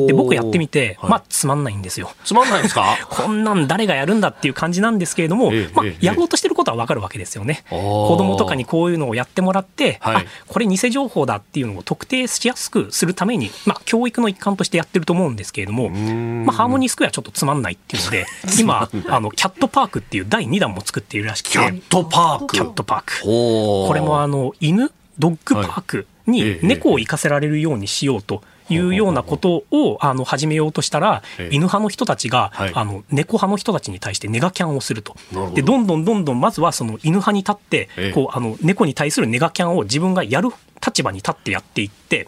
[0.07, 2.11] で、僕やってみて、まあ、つまんないんですよ。
[2.25, 2.97] つまんないですか？
[3.09, 7.65] こんなん誰がやるんだっていう感じなんですけれども、ええ、まあ、やろうとしてることはわかるわけですよね。
[7.71, 18.27] 子供とかにこういうのをやってもらって、はい、あ、これ偽情報だっていうのを特定しやすくするために、まあ、教育の一環としてやってると思うんですけれども、まあ、ハーモニースクエアちょっとつまんないっていうので、
[18.59, 21.53] 今、あの、キャットパークっていう第2弾も作っているらしくて。
[21.53, 23.23] キャットパークキャットパーク。
[23.23, 28.37] これもあの、犬、ドッグパークに猫を行かせられるようにしようと。
[28.37, 28.39] い
[28.71, 35.17] うようなことをあの始めようとしたら、犬派の人たちが、あの猫派の人たちに対してネガキャンをすると。
[35.55, 40.51] でどんどんどんどんまずはその犬派に立って、こうあの猫に対するネガキャンを自分がやる
[40.85, 42.27] 立場に立ってやっていって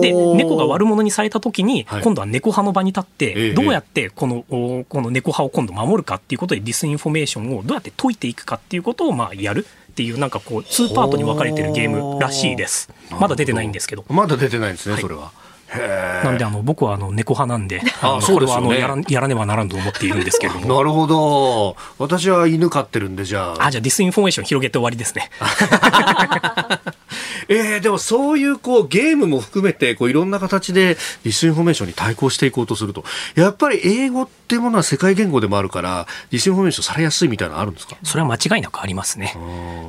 [0.00, 4.44] で猫が悪者にされた時に、今度は猫派の側に立って、どうやってこの
[4.88, 9.66] この猫派を今度守るかっていうことでディスインフォメーションをどうやって解いていくかっていうことをまあやる。
[9.94, 12.90] っていうなんかこう2パートに分かれてるゲームらしいです。
[13.20, 14.04] まだ出てないんですけど。
[14.08, 15.30] まだ出てないんですね、それは
[15.78, 20.66] なんであの僕はあの猫派なんで、 あこれはあのやらやらねばならんと思っているんですけれども。
[20.74, 21.76] なるほど。
[21.98, 23.66] 私は犬飼ってるんでじゃあ。
[23.66, 25.30] あじゃあディスインフォメーション広げて終わりですね。
[27.48, 30.94] えー、でもそういうこうゲームも含めてこういろんな形で
[31.24, 33.04] ディスインフォメーションに対抗していこうとすると、
[33.34, 37.96] やっぱり英語っていうものは世界言語でもあるから、ディスインフォメーションされやすいみたいなのあるんですか？
[38.02, 39.34] それは間違いなくありますね。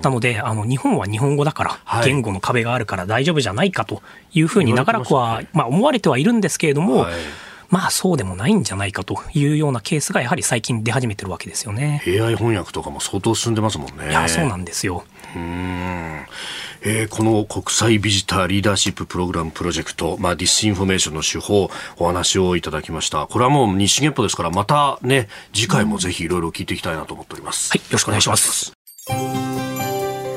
[0.02, 4.02] なので、あの日本は日本語だから、はい、言語の壁があるから大丈夫じゃないかと
[4.34, 7.14] いうふうに長らくは、まあ、思われてはいるんですけれども、はい
[7.68, 12.04] まあそうでもないんじゃないかというようなケースがやはり最近出始めてるわけですよね。
[12.06, 14.12] AI 翻訳とかも相当進んでますもんね。
[14.12, 15.04] いや、そうなんですよ。
[15.36, 16.20] うん。
[16.88, 23.26] えー、この国際ビジターリーダーシッププログラムプロジェクト、まあ、ディスインフォメーションの手法、お話をいただきました。
[23.26, 27.72] これはもう日進月歩ですから、またね、次回もぜひいろいろ聞いていきたいなと思っております。
[27.72, 28.74] はい、よろしくお願いします。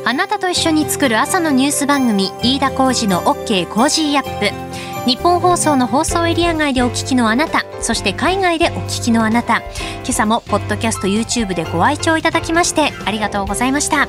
[0.06, 4.78] あなたと一緒に作る朝のニュース番組、飯田浩司の OK コージーアップ。
[5.04, 14.08] ニッポン放送の放送エリア外でお聞きのあなた、そして海外でお聞きのあなた、今朝もポッドキャスト YouTube でご愛聴いただきましてありがとうございました。